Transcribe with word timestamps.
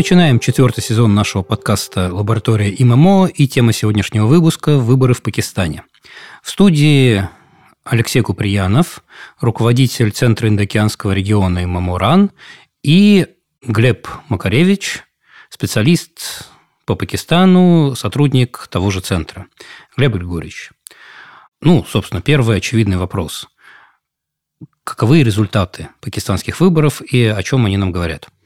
Начинаем 0.00 0.40
четвертый 0.40 0.80
сезон 0.80 1.14
нашего 1.14 1.42
подкаста 1.42 2.10
«Лаборатория 2.10 2.74
ММО» 2.82 3.26
и 3.26 3.46
тема 3.46 3.74
сегодняшнего 3.74 4.24
выпуска– 4.24 4.78
выборы 4.78 5.12
в 5.12 5.20
Пакистане. 5.20 5.82
В 6.42 6.48
студии 6.48 7.28
Алексей 7.84 8.22
Куприянов, 8.22 9.04
руководитель 9.42 10.10
Центра 10.10 10.48
Индокеанского 10.48 11.12
региона 11.12 11.66
ММО 11.66 11.98
РАН, 11.98 12.30
и 12.82 13.26
Глеб 13.60 14.08
Макаревич, 14.30 15.04
специалист 15.50 16.48
по 16.86 16.94
Пакистану, 16.94 17.94
сотрудник 17.94 18.68
того 18.70 18.90
же 18.90 19.02
центра. 19.02 19.48
Глеб 19.98 20.14
Григорьевич, 20.14 20.70
ну, 21.60 21.84
собственно, 21.84 22.22
первый 22.22 22.56
очевидный 22.56 22.96
вопрос. 22.96 23.48
Каковы 24.82 25.22
результаты 25.22 25.90
пакистанских 26.00 26.58
выборов 26.58 27.02
и 27.02 27.26
о 27.26 27.42
чем 27.42 27.66
они 27.66 27.76
нам 27.76 27.92
говорят?– 27.92 28.28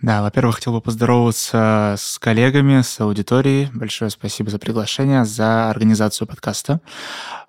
да, 0.00 0.22
во-первых, 0.22 0.56
хотел 0.56 0.74
бы 0.74 0.80
поздороваться 0.80 1.96
с 1.98 2.18
коллегами, 2.18 2.82
с 2.82 3.00
аудиторией. 3.00 3.68
Большое 3.74 4.10
спасибо 4.10 4.48
за 4.50 4.58
приглашение, 4.58 5.24
за 5.24 5.70
организацию 5.70 6.28
подкаста. 6.28 6.80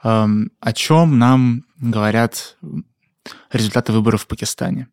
Эм, 0.03 0.52
о 0.59 0.73
чем 0.73 1.20
нам 1.20 1.66
говорят 1.80 2.57
результаты 3.52 3.91
выборов 3.91 4.23
в 4.23 4.27
Пакистане? 4.27 4.88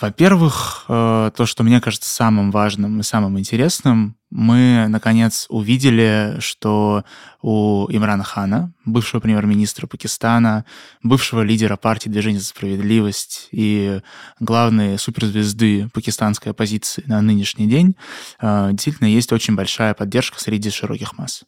Во-первых, 0.00 0.84
э, 0.88 1.30
то, 1.34 1.46
что 1.46 1.62
мне 1.62 1.80
кажется 1.80 2.10
самым 2.10 2.50
важным 2.50 3.00
и 3.00 3.02
самым 3.02 3.38
интересным, 3.38 4.16
мы, 4.30 4.86
наконец, 4.88 5.46
увидели, 5.48 6.36
что 6.40 7.04
у 7.40 7.86
Имрана 7.88 8.24
Хана, 8.24 8.72
бывшего 8.84 9.20
премьер-министра 9.20 9.86
Пакистана, 9.86 10.66
бывшего 11.02 11.40
лидера 11.40 11.76
партии 11.76 12.10
Движения 12.10 12.40
за 12.40 12.46
справедливость 12.46 13.48
и 13.52 14.00
главной 14.38 14.98
суперзвезды 14.98 15.88
пакистанской 15.94 16.52
оппозиции 16.52 17.04
на 17.06 17.22
нынешний 17.22 17.66
день, 17.66 17.96
э, 18.40 18.68
действительно 18.72 19.08
есть 19.08 19.32
очень 19.32 19.54
большая 19.54 19.94
поддержка 19.94 20.38
среди 20.38 20.70
широких 20.70 21.16
масс. 21.16 21.44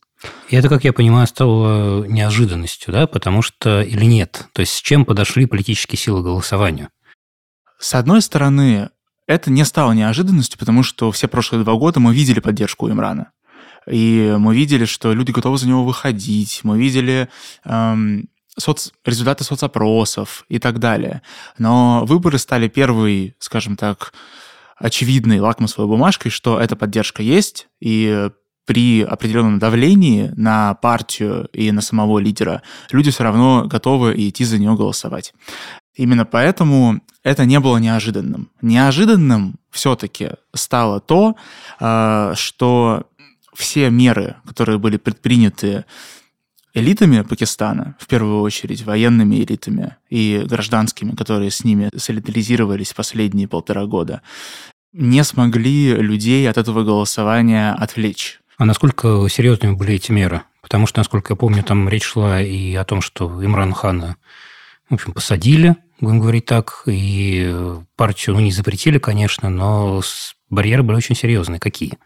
И 0.49 0.57
это, 0.57 0.69
как 0.69 0.85
я 0.85 0.93
понимаю, 0.93 1.27
стало 1.27 2.05
неожиданностью, 2.05 2.93
да, 2.93 3.07
потому 3.07 3.43
что 3.43 3.83
или 3.83 4.05
нет? 4.05 4.47
То 4.53 4.61
есть 4.61 4.73
с 4.73 4.81
чем 4.81 5.05
подошли 5.05 5.47
политические 5.47 5.99
силы 5.99 6.23
к 6.23 6.25
голосованию? 6.25 6.89
С 7.79 7.95
одной 7.95 8.23
стороны, 8.23 8.91
это 9.27 9.51
не 9.51 9.65
стало 9.65 9.93
неожиданностью, 9.93 10.59
потому 10.59 10.83
что 10.83 11.13
все 11.13 11.29
прошлые 11.29 11.63
два 11.63 11.75
года 11.75 12.01
мы 12.01 12.15
видели 12.15 12.41
поддержку 12.41 12.91
Имрана. 12.91 13.33
И 13.91 14.35
мы 14.39 14.55
видели, 14.55 14.85
что 14.85 15.13
люди 15.13 15.31
готовы 15.31 15.59
за 15.59 15.69
него 15.69 15.85
выходить, 15.85 16.61
мы 16.63 16.79
видели 16.79 17.29
эм, 17.65 18.29
соц... 18.59 18.91
результаты 19.05 19.45
соцопросов 19.45 20.45
и 20.49 20.59
так 20.59 20.79
далее. 20.79 21.23
Но 21.57 22.05
выборы 22.05 22.39
стали 22.39 22.69
первой, 22.69 23.35
скажем 23.39 23.77
так, 23.77 24.13
очевидной 24.77 25.41
лакмусовой 25.41 25.89
бумажкой, 25.89 26.31
что 26.31 26.61
эта 26.61 26.77
поддержка 26.77 27.23
есть, 27.23 27.69
и 27.81 28.31
при 28.69 29.03
определенном 29.03 29.59
давлении 29.59 30.31
на 30.37 30.75
партию 30.75 31.49
и 31.55 31.73
на 31.73 31.81
самого 31.81 32.19
лидера 32.19 32.63
люди 32.91 33.11
все 33.11 33.25
равно 33.25 33.65
готовы 33.67 34.15
идти 34.29 34.45
за 34.45 34.59
него 34.59 34.77
голосовать. 34.77 35.33
Именно 35.99 36.25
поэтому 36.25 37.01
это 37.25 37.45
не 37.45 37.59
было 37.59 37.77
неожиданным. 37.79 38.49
Неожиданным 38.63 39.57
все-таки 39.71 40.31
стало 40.55 41.01
то, 41.01 41.35
э, 41.81 42.33
что 42.37 43.09
все 43.53 43.91
меры, 43.91 44.37
которые 44.47 44.79
были 44.79 44.97
предприняты 44.97 45.85
элитами 46.73 47.23
Пакистана, 47.23 47.97
в 47.99 48.07
первую 48.07 48.43
очередь 48.43 48.85
военными 48.85 49.43
элитами 49.43 49.97
и 50.09 50.45
гражданскими, 50.49 51.17
которые 51.17 51.51
с 51.51 51.65
ними 51.65 51.91
солидаризировались 51.97 52.93
последние 52.93 53.49
полтора 53.49 53.85
года, 53.87 54.23
не 54.93 55.25
смогли 55.25 55.97
людей 55.97 56.49
от 56.49 56.59
этого 56.59 56.85
голосования 56.85 57.73
отвлечь. 57.73 58.41
А 58.57 58.65
насколько 58.65 59.27
серьезными 59.29 59.73
были 59.75 59.95
эти 59.95 60.13
меры? 60.13 60.43
Потому 60.63 60.87
что, 60.87 61.01
насколько 61.01 61.33
я 61.33 61.37
помню, 61.37 61.65
там 61.65 61.89
речь 61.89 62.05
шла 62.05 62.41
и 62.41 62.73
о 62.77 62.85
том, 62.85 63.01
что 63.01 63.45
Имран 63.45 63.73
Хана, 63.73 64.17
в 64.89 64.95
общем, 64.95 65.13
посадили, 65.13 65.77
будем 66.01 66.21
говорить 66.21 66.47
так, 66.47 66.83
и 66.87 67.55
партию 67.97 68.37
ну, 68.37 68.41
не 68.43 68.53
запретили, 68.53 68.99
конечно, 68.99 69.49
но 69.49 70.01
барьеры 70.51 70.83
были 70.83 70.97
очень 70.97 71.15
серьезные. 71.15 71.61
Какие? 71.61 71.99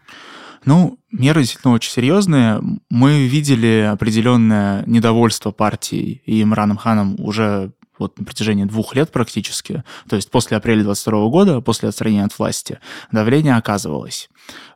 Ну, 0.65 0.97
меры 1.11 1.41
действительно 1.41 1.73
очень 1.73 1.91
серьезные. 1.91 2.61
Мы 2.89 3.27
видели 3.27 3.89
определенное 3.91 4.83
недовольство 4.85 5.51
партии 5.51 6.21
и 6.25 6.41
Имраном 6.41 6.77
Ханом 6.77 7.15
уже 7.19 7.73
вот 8.03 8.19
на 8.19 8.25
протяжении 8.25 8.65
двух 8.65 8.95
лет 8.95 9.11
практически, 9.11 9.83
то 10.07 10.15
есть 10.15 10.29
после 10.29 10.57
апреля 10.57 10.83
22 10.83 11.29
года, 11.29 11.61
после 11.61 11.89
отстранения 11.89 12.25
от 12.25 12.37
власти, 12.37 12.79
давление 13.11 13.55
оказывалось. 13.55 14.29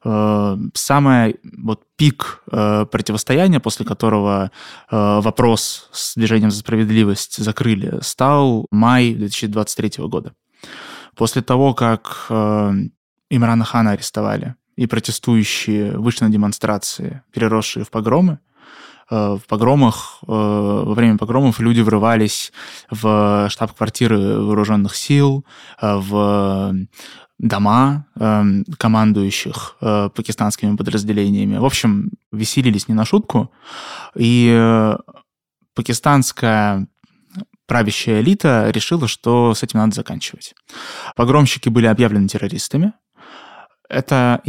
Э, 0.04 0.58
самый 0.74 1.40
вот 1.58 1.84
пик 1.96 2.42
э, 2.52 2.86
противостояния, 2.92 3.60
после 3.60 3.86
которого 3.86 4.52
э, 4.90 5.20
вопрос 5.22 5.90
с 5.92 6.16
движением 6.16 6.52
за 6.52 6.60
справедливость 6.60 7.38
закрыли, 7.44 8.00
стал 8.02 8.66
май 8.72 9.14
2023 9.14 10.06
года. 10.08 10.34
После 11.16 11.42
того, 11.42 11.74
как 11.74 12.28
Имрана 12.30 13.66
Хана 13.66 13.92
арестовали, 13.92 14.56
и 14.76 14.86
протестующие 14.86 15.98
вышли 15.98 16.26
на 16.26 16.30
демонстрации, 16.30 17.24
переросшие 17.32 17.84
в 17.84 17.90
погромы, 17.90 18.38
Э, 18.38 18.47
в 19.10 19.42
погромах, 19.48 20.20
э, 20.24 20.26
во 20.28 20.94
время 20.94 21.18
погромов 21.18 21.60
люди 21.60 21.82
врывались 21.82 22.52
в 22.90 23.48
штаб-квартиры 23.50 24.40
вооруженных 24.42 24.96
сил, 24.96 25.46
э, 25.82 25.96
в 25.98 26.76
дома 27.40 28.08
командующих 28.80 29.78
пакистанскими 29.80 30.76
подразделениями. 30.76 31.58
В 31.58 31.66
общем, 31.66 32.10
веселились 32.32 32.88
не 32.88 32.96
на 32.96 33.06
шутку. 33.06 33.52
И 34.16 34.96
пакистанская 35.76 36.88
правящая 37.68 38.22
элита 38.22 38.72
решила, 38.72 39.08
что 39.08 39.54
с 39.54 39.62
этим 39.62 39.80
надо 39.80 39.94
заканчивать. 39.94 40.56
Погромщики 41.16 41.70
были 41.70 41.86
объявлены 41.86 42.28
террористами. 42.28 42.94
Это 43.88 44.42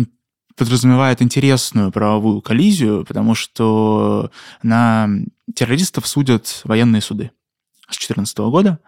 подразумевает 0.58 1.22
интересную 1.22 1.90
правовую 1.92 2.42
коллизию, 2.42 3.04
потому 3.06 3.34
что 3.34 4.30
на 4.62 5.08
террористов 5.54 6.06
судят 6.06 6.60
военные 6.64 7.00
суды 7.00 7.30
с 7.88 7.96
2014 7.96 8.38
года. 8.38 8.78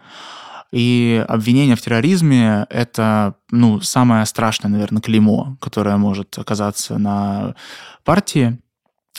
И 0.72 1.24
обвинение 1.28 1.74
в 1.74 1.80
терроризме– 1.80 2.66
это 2.70 3.34
ну, 3.50 3.80
самое 3.80 4.24
страшное, 4.26 4.70
наверное, 4.70 5.02
клеймо, 5.02 5.56
которое 5.60 5.96
может 5.96 6.38
оказаться 6.38 6.98
на 6.98 7.56
партии. 8.04 8.58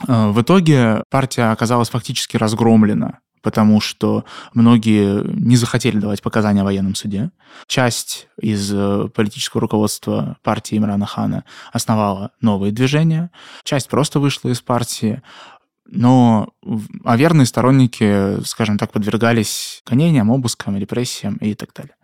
Э, 0.07 0.29
в 0.29 0.41
итоге 0.41 1.03
партия 1.09 1.51
оказалась 1.51 1.89
фактически 1.89 2.37
разгромлена 2.37 3.19
потому 3.41 3.81
что 3.81 4.25
многие 4.53 5.23
не 5.23 5.55
захотели 5.55 5.99
давать 5.99 6.21
показания 6.21 6.61
в 6.61 6.65
военном 6.65 6.95
суде. 6.95 7.31
Часть 7.67 8.27
из 8.39 8.71
э, 8.73 9.09
политического 9.13 9.61
руководства 9.61 10.37
партии 10.43 10.77
Имрана 10.77 11.05
Хана 11.05 11.43
основала 11.71 12.31
новые 12.41 12.71
движения, 12.71 13.31
часть 13.63 13.89
просто 13.89 14.19
вышла 14.19 14.49
из 14.49 14.61
партии, 14.61 15.21
но 15.85 16.49
а 17.03 17.17
верные 17.17 17.45
сторонники, 17.45 18.41
скажем 18.45 18.77
так, 18.77 18.91
подвергались 18.91 19.83
гонениям, 19.85 20.31
обыскам, 20.31 20.77
репрессиям 20.77 21.35
и 21.35 21.53
так 21.53 21.73
далее. 21.73 21.95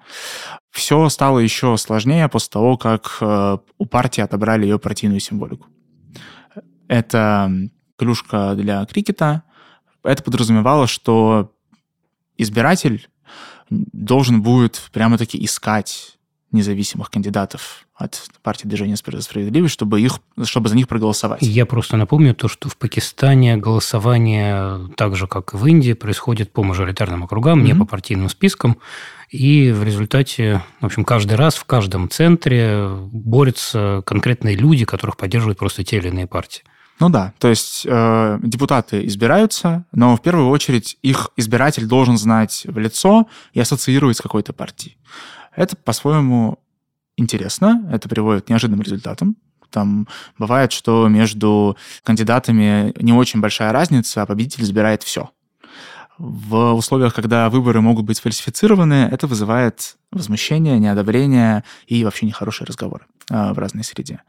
Все 0.71 1.07
стало 1.09 1.39
еще 1.39 1.77
сложнее 1.77 2.27
после 2.27 2.49
того, 2.51 2.77
как 2.77 3.17
э, 3.21 3.57
у 3.77 3.85
партии 3.85 4.21
отобрали 4.21 4.63
ее 4.63 4.77
партийную 4.77 5.21
символику. 5.21 5.67
Это 6.87 7.51
клюшка 7.97 8.55
для 8.55 8.85
крикета, 8.85 9.43
это 10.07 10.23
подразумевало, 10.23 10.87
что 10.87 11.51
избиратель 12.37 13.07
должен 13.69 14.41
будет 14.41 14.89
прямо-таки 14.93 15.43
искать 15.43 16.17
независимых 16.51 17.09
кандидатов 17.09 17.85
от 17.93 18.23
партии 18.43 18.67
Движения 18.67 18.95
справедливости, 18.95 19.73
чтобы, 19.73 19.99
их, 19.99 20.19
чтобы 20.43 20.69
за 20.69 20.75
них 20.75 20.87
проголосовать. 20.87 21.41
Я 21.41 21.65
просто 21.65 21.97
напомню 21.97 22.35
то, 22.35 22.47
что 22.47 22.69
в 22.69 22.77
Пакистане 22.77 23.57
голосование, 23.57 24.89
так 24.95 25.15
же, 25.15 25.27
как 25.27 25.53
и 25.53 25.57
в 25.57 25.65
Индии, 25.65 25.93
происходит 25.93 26.53
по 26.53 26.63
мажоритарным 26.63 27.23
округам, 27.23 27.59
mm-hmm. 27.59 27.65
не 27.65 27.75
по 27.75 27.85
партийным 27.85 28.29
спискам. 28.29 28.77
И 29.29 29.71
в 29.71 29.83
результате, 29.83 30.61
в 30.79 30.85
общем, 30.85 31.03
каждый 31.03 31.33
раз 31.33 31.55
в 31.55 31.65
каждом 31.65 32.09
центре 32.09 32.87
борются 32.87 34.03
конкретные 34.05 34.55
люди, 34.55 34.85
которых 34.85 35.17
поддерживают 35.17 35.57
просто 35.57 35.83
те 35.83 35.97
или 35.97 36.07
иные 36.07 36.27
партии. 36.27 36.63
Ну 36.99 37.09
да, 37.09 37.33
то 37.37 37.47
есть 37.47 37.85
э, 37.87 38.39
депутаты 38.41 39.05
избираются, 39.05 39.85
но 39.91 40.15
в 40.15 40.21
первую 40.21 40.49
очередь 40.49 40.97
их 41.03 41.29
избиратель 41.37 41.85
должен 41.85 42.17
знать 42.17 42.63
в 42.67 42.77
лицо 42.79 43.27
и 43.53 43.59
ассоциировать 43.59 44.17
с 44.17 44.21
какой-то 44.21 44.51
партией. 44.51 44.97
Это 45.55 45.75
по-своему 45.75 46.59
интересно, 47.15 47.87
это 47.91 48.09
приводит 48.09 48.45
к 48.45 48.49
неожиданным 48.49 48.81
результатам. 48.81 49.37
Там 49.69 50.07
бывает, 50.39 50.71
что 50.71 51.07
между 51.07 51.77
кандидатами 52.03 52.93
не 52.99 53.13
очень 53.13 53.41
большая 53.41 53.71
разница, 53.71 54.21
а 54.21 54.25
победитель 54.25 54.63
избирает 54.63 55.03
все. 55.03 55.29
В 56.17 56.73
условиях, 56.73 57.13
когда 57.13 57.49
выборы 57.49 57.81
могут 57.81 58.05
быть 58.05 58.19
фальсифицированы, 58.19 59.07
это 59.11 59.27
вызывает 59.27 59.97
возмущение, 60.11 60.79
неодобрение 60.79 61.63
и 61.85 62.03
вообще 62.03 62.25
нехорошие 62.25 62.65
разговоры 62.65 63.05
э, 63.29 63.53
в 63.53 63.59
разной 63.59 63.83
среде. 63.83 64.21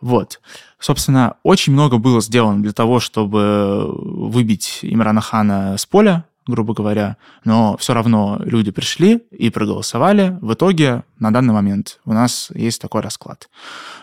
Вот. 0.00 0.40
Собственно, 0.78 1.36
очень 1.42 1.72
много 1.72 1.98
было 1.98 2.20
сделано 2.20 2.62
для 2.62 2.72
того, 2.72 3.00
чтобы 3.00 3.90
выбить 3.90 4.80
Имрана 4.82 5.22
Хана 5.22 5.78
с 5.78 5.86
поля, 5.86 6.24
грубо 6.46 6.74
говоря, 6.74 7.16
но 7.44 7.76
все 7.78 7.94
равно 7.94 8.38
люди 8.44 8.70
пришли 8.70 9.22
и 9.30 9.50
проголосовали. 9.50 10.36
В 10.42 10.52
итоге 10.52 11.04
на 11.18 11.32
данный 11.32 11.54
момент 11.54 12.00
у 12.04 12.12
нас 12.12 12.50
есть 12.54 12.82
такой 12.82 13.00
расклад. 13.00 13.48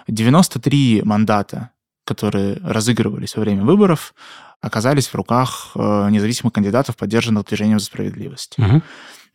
93 0.08 1.04
мандата, 1.06 1.70
которые 2.06 2.57
разыгрывались 2.63 3.36
во 3.36 3.42
время 3.42 3.63
выборов, 3.63 4.13
оказались 4.59 5.07
в 5.07 5.15
руках 5.15 5.71
э, 5.75 6.09
независимых 6.09 6.53
кандидатов, 6.53 6.95
поддержанных 6.95 7.45
движением 7.45 7.80
за 7.80 7.86
справедливость. 7.86 8.57
Угу. 8.57 8.81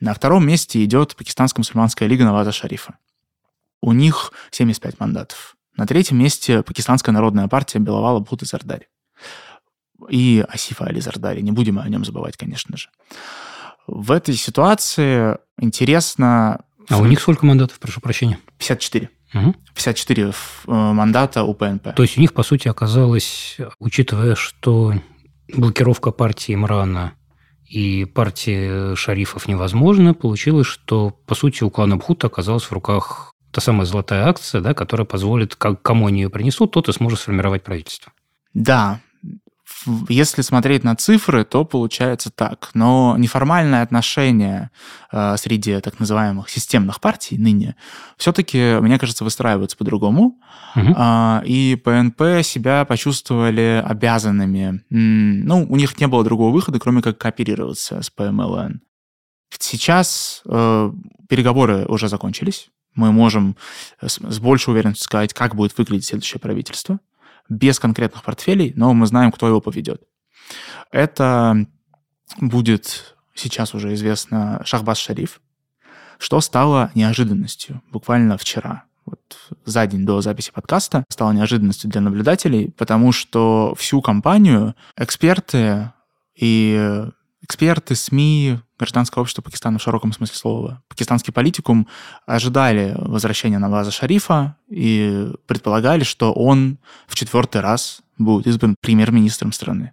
На 0.01 0.15
втором 0.15 0.47
месте 0.47 0.85
идет 0.85 1.17
Пакистанская 1.17 1.61
мусульманская 1.61 2.09
лига 2.09 2.25
Наваза 2.25 2.53
Шарифа. 2.53 2.99
У 3.81 3.93
них 3.93 4.33
75 4.51 5.01
мандатов. 5.01 5.57
На 5.77 5.87
третьем 5.87 6.19
месте 6.19 6.63
Пакистанская 6.63 7.13
народная 7.13 7.49
партия 7.49 7.79
Беловала 7.79 8.21
Бхута 8.21 8.47
Зардари. 8.47 8.89
И 10.11 10.45
Асифа 10.49 10.85
Али 10.85 11.01
Зардари. 11.01 11.41
Не 11.41 11.53
будем 11.53 11.79
о 11.79 11.89
нем 11.89 12.05
забывать, 12.05 12.37
конечно 12.37 12.77
же. 12.77 12.89
В 13.87 14.13
этой 14.13 14.35
ситуации 14.35 15.39
интересно... 15.59 16.65
А 16.89 16.99
у 16.99 17.07
них 17.07 17.21
сколько 17.21 17.47
мандатов, 17.47 17.79
прошу 17.79 18.01
прощения? 18.01 18.39
54. 18.59 19.11
Угу. 19.35 19.55
54 19.75 20.33
мандата 20.67 21.43
у 21.43 21.55
ПНП. 21.55 21.95
То 21.95 22.03
есть 22.03 22.17
у 22.17 22.21
них, 22.21 22.33
по 22.33 22.43
сути, 22.43 22.69
оказалось, 22.69 23.59
учитывая, 23.79 24.35
что 24.35 24.95
блокировка 25.53 26.11
партии 26.11 26.55
Имрана 26.55 27.13
и 27.69 28.05
партии 28.05 28.95
шарифов 28.95 29.49
невозможна, 29.49 30.15
получилось, 30.15 30.67
что, 30.67 31.11
по 31.11 31.35
сути, 31.35 31.65
у 31.65 31.71
клана 31.71 31.97
Бхута 31.97 32.29
оказалась 32.29 32.65
в 32.65 32.73
руках 32.73 33.33
та 33.51 33.61
самая 33.61 33.87
золотая 33.87 34.27
акция, 34.29 34.61
да, 34.61 34.75
которая 34.75 35.07
позволит, 35.07 35.57
как, 35.57 35.83
кому 35.83 36.07
они 36.07 36.23
ее 36.23 36.31
принесут, 36.31 36.73
тот 36.73 36.89
и 36.89 36.93
сможет 36.93 37.21
сформировать 37.21 37.65
правительство. 37.65 38.13
Да, 38.55 39.01
если 40.09 40.43
смотреть 40.43 40.85
на 40.85 40.97
цифры, 40.97 41.45
то 41.45 41.65
получается 41.65 42.31
так. 42.31 42.71
Но 42.75 43.17
неформальное 43.19 43.83
отношение 43.83 44.71
э, 45.13 45.37
среди 45.37 45.81
так 45.81 45.99
называемых 45.99 46.49
системных 46.49 47.01
партий 47.01 47.39
ныне 47.39 47.77
все-таки, 48.17 48.79
мне 48.81 48.99
кажется, 48.99 49.25
выстраивается 49.25 49.77
по-другому. 49.77 50.41
Угу. 50.75 50.95
Э, 50.97 51.43
и 51.45 51.81
ПНП 51.83 52.43
себя 52.43 52.85
почувствовали 52.85 53.83
обязанными. 53.85 54.83
Ну, 54.91 55.67
у 55.69 55.77
них 55.77 55.99
не 56.01 56.07
было 56.07 56.25
другого 56.25 56.53
выхода, 56.53 56.79
кроме 56.79 57.03
как 57.03 57.19
кооперироваться 57.19 58.03
с 58.03 58.11
ПМЛН. 58.11 58.81
Сейчас 59.59 60.43
э, 60.47 60.93
переговоры 61.29 61.87
уже 61.87 62.09
закончились. 62.09 62.69
Мы 62.95 63.13
можем 63.13 63.57
с 64.01 64.39
большей 64.39 64.73
уверенностью 64.73 65.05
сказать, 65.05 65.35
как 65.35 65.55
будет 65.55 65.77
выглядеть 65.77 66.07
следующее 66.07 66.41
правительство 66.41 66.99
без 67.49 67.79
конкретных 67.79 68.23
портфелей, 68.23 68.73
но 68.77 68.93
мы 68.95 69.07
знаем, 69.07 69.33
кто 69.33 69.49
его 69.49 69.61
поведет. 69.61 70.03
Это 70.91 71.67
будет 72.41 73.17
сейчас 73.35 73.75
уже 73.75 73.95
известно 73.95 74.63
Шахбаз 74.65 74.99
Шариф, 74.99 75.41
что 76.19 76.41
стало 76.41 76.91
неожиданностью 76.95 77.83
буквально 77.91 78.39
вчера. 78.39 78.85
Вот 79.05 79.21
за 79.65 79.87
день 79.87 80.05
до 80.05 80.21
записи 80.21 80.51
подкаста 80.53 81.05
стало 81.09 81.33
неожиданностью 81.33 81.89
для 81.89 82.01
наблюдателей, 82.01 82.73
потому 82.73 83.13
что 83.13 83.75
всю 83.77 84.01
кампанию 84.01 84.75
эксперты 84.97 85.93
и 86.35 87.05
эксперты, 87.47 87.95
СМИ, 87.95 88.59
гражданское 88.79 89.21
общество 89.21 89.41
Пакистана 89.41 89.79
в 89.79 89.83
широком 89.83 90.13
смысле 90.13 90.37
слова, 90.37 90.83
пакистанский 90.89 91.33
политикум 91.33 91.87
ожидали 92.27 92.95
возвращения 92.99 93.59
Наваза 93.59 93.91
Шарифа 93.91 94.57
и 94.69 95.29
предполагали, 95.47 96.05
что 96.05 96.33
он 96.33 96.79
в 97.07 97.15
четвертый 97.15 97.61
раз 97.61 98.03
будет 98.19 98.47
избран 98.47 98.75
премьер-министром 98.81 99.53
страны. 99.53 99.93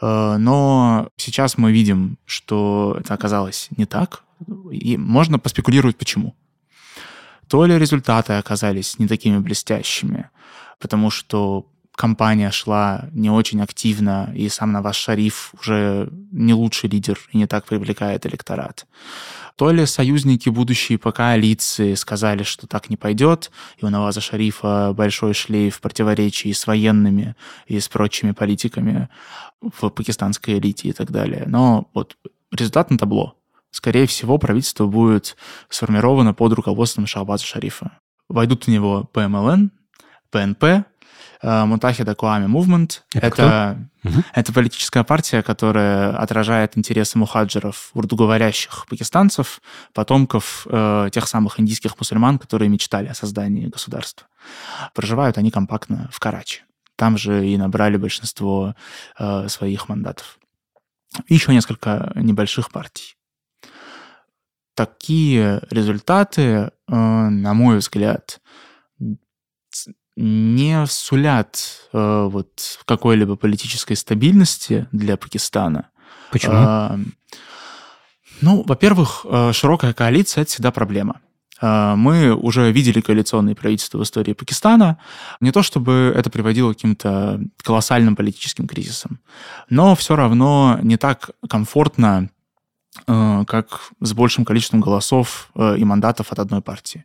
Э, 0.00 0.36
но 0.38 1.08
сейчас 1.16 1.58
мы 1.58 1.70
видим, 1.72 2.18
что 2.24 2.96
это 2.98 3.14
оказалось 3.14 3.68
не 3.76 3.84
так, 3.84 4.24
и 4.72 4.96
можно 4.96 5.38
поспекулировать, 5.38 5.96
почему. 5.96 6.34
То 7.48 7.66
ли 7.66 7.78
результаты 7.78 8.32
оказались 8.32 8.98
не 8.98 9.06
такими 9.06 9.38
блестящими, 9.38 10.30
потому 10.80 11.10
что 11.10 11.66
компания 11.94 12.50
шла 12.50 13.08
не 13.12 13.30
очень 13.30 13.60
активно, 13.60 14.32
и 14.34 14.48
сам 14.48 14.72
Наваз 14.72 14.96
Шариф 14.96 15.54
уже 15.60 16.08
не 16.32 16.52
лучший 16.52 16.90
лидер 16.90 17.18
и 17.32 17.38
не 17.38 17.46
так 17.46 17.64
привлекает 17.66 18.26
электорат. 18.26 18.86
То 19.56 19.70
ли 19.70 19.86
союзники 19.86 20.48
будущей 20.48 20.96
по 20.96 21.12
коалиции 21.12 21.94
сказали, 21.94 22.42
что 22.42 22.66
так 22.66 22.90
не 22.90 22.96
пойдет, 22.96 23.52
и 23.78 23.84
у 23.84 23.88
Наваза 23.88 24.20
Шарифа 24.20 24.92
большой 24.92 25.32
шлейф 25.32 25.80
противоречий 25.80 26.52
с 26.52 26.66
военными 26.66 27.36
и 27.68 27.78
с 27.78 27.88
прочими 27.88 28.32
политиками 28.32 29.08
в 29.60 29.90
пакистанской 29.90 30.58
элите 30.58 30.88
и 30.88 30.92
так 30.92 31.12
далее. 31.12 31.44
Но 31.46 31.88
вот 31.94 32.16
результат 32.50 32.90
на 32.90 32.98
табло. 32.98 33.36
Скорее 33.70 34.06
всего, 34.06 34.38
правительство 34.38 34.86
будет 34.86 35.36
сформировано 35.68 36.34
под 36.34 36.52
руководством 36.52 37.06
Шахбаза 37.06 37.44
Шарифа. 37.44 37.98
Войдут 38.28 38.64
в 38.64 38.68
него 38.68 39.04
ПМЛН, 39.12 39.70
ПНП, 40.30 40.86
Мутахида 41.42 42.14
Куами 42.14 42.46
Movement. 42.46 43.00
Это, 43.14 43.26
это, 43.26 43.88
угу. 44.04 44.22
это 44.32 44.52
политическая 44.52 45.04
партия, 45.04 45.42
которая 45.42 46.16
отражает 46.16 46.76
интересы 46.78 47.18
мухаджиров, 47.18 47.90
урдуговорящих 47.94 48.86
пакистанцев, 48.88 49.60
потомков 49.92 50.66
э, 50.70 51.08
тех 51.12 51.28
самых 51.28 51.60
индийских 51.60 51.98
мусульман, 51.98 52.38
которые 52.38 52.68
мечтали 52.68 53.08
о 53.08 53.14
создании 53.14 53.66
государства. 53.66 54.26
Проживают 54.94 55.38
они 55.38 55.50
компактно 55.50 56.08
в 56.12 56.20
Карачи. 56.20 56.62
Там 56.96 57.18
же 57.18 57.46
и 57.46 57.56
набрали 57.56 57.96
большинство 57.96 58.74
э, 59.18 59.48
своих 59.48 59.88
мандатов. 59.88 60.38
И 61.26 61.34
еще 61.34 61.52
несколько 61.52 62.12
небольших 62.14 62.70
партий. 62.70 63.16
Такие 64.74 65.62
результаты, 65.70 66.42
э, 66.42 66.70
на 66.88 67.54
мой 67.54 67.78
взгляд, 67.78 68.40
не 70.16 70.86
сулят 70.86 71.88
э, 71.92 72.28
вот 72.30 72.80
какой-либо 72.84 73.36
политической 73.36 73.94
стабильности 73.94 74.86
для 74.92 75.16
Пакистана. 75.16 75.88
Почему? 76.30 76.54
Э, 76.54 76.96
ну, 78.40 78.62
во-первых, 78.66 79.24
э, 79.28 79.52
широкая 79.52 79.92
коалиция 79.92 80.42
это 80.42 80.50
всегда 80.50 80.70
проблема. 80.70 81.20
Э, 81.60 81.94
мы 81.96 82.34
уже 82.34 82.70
видели 82.72 83.00
коалиционные 83.00 83.54
правительства 83.54 83.98
в 83.98 84.02
истории 84.02 84.32
Пакистана. 84.32 84.98
Не 85.40 85.52
то 85.52 85.62
чтобы 85.62 86.12
это 86.14 86.30
приводило 86.30 86.72
к 86.72 86.76
каким-то 86.76 87.40
колоссальным 87.62 88.16
политическим 88.16 88.66
кризисам, 88.66 89.20
но 89.70 89.94
все 89.94 90.16
равно 90.16 90.78
не 90.82 90.96
так 90.96 91.30
комфортно 91.48 92.28
э, 93.06 93.44
как 93.46 93.90
с 94.00 94.12
большим 94.12 94.44
количеством 94.44 94.80
голосов 94.80 95.50
и 95.56 95.84
мандатов 95.84 96.32
от 96.32 96.38
одной 96.38 96.60
партии. 96.60 97.04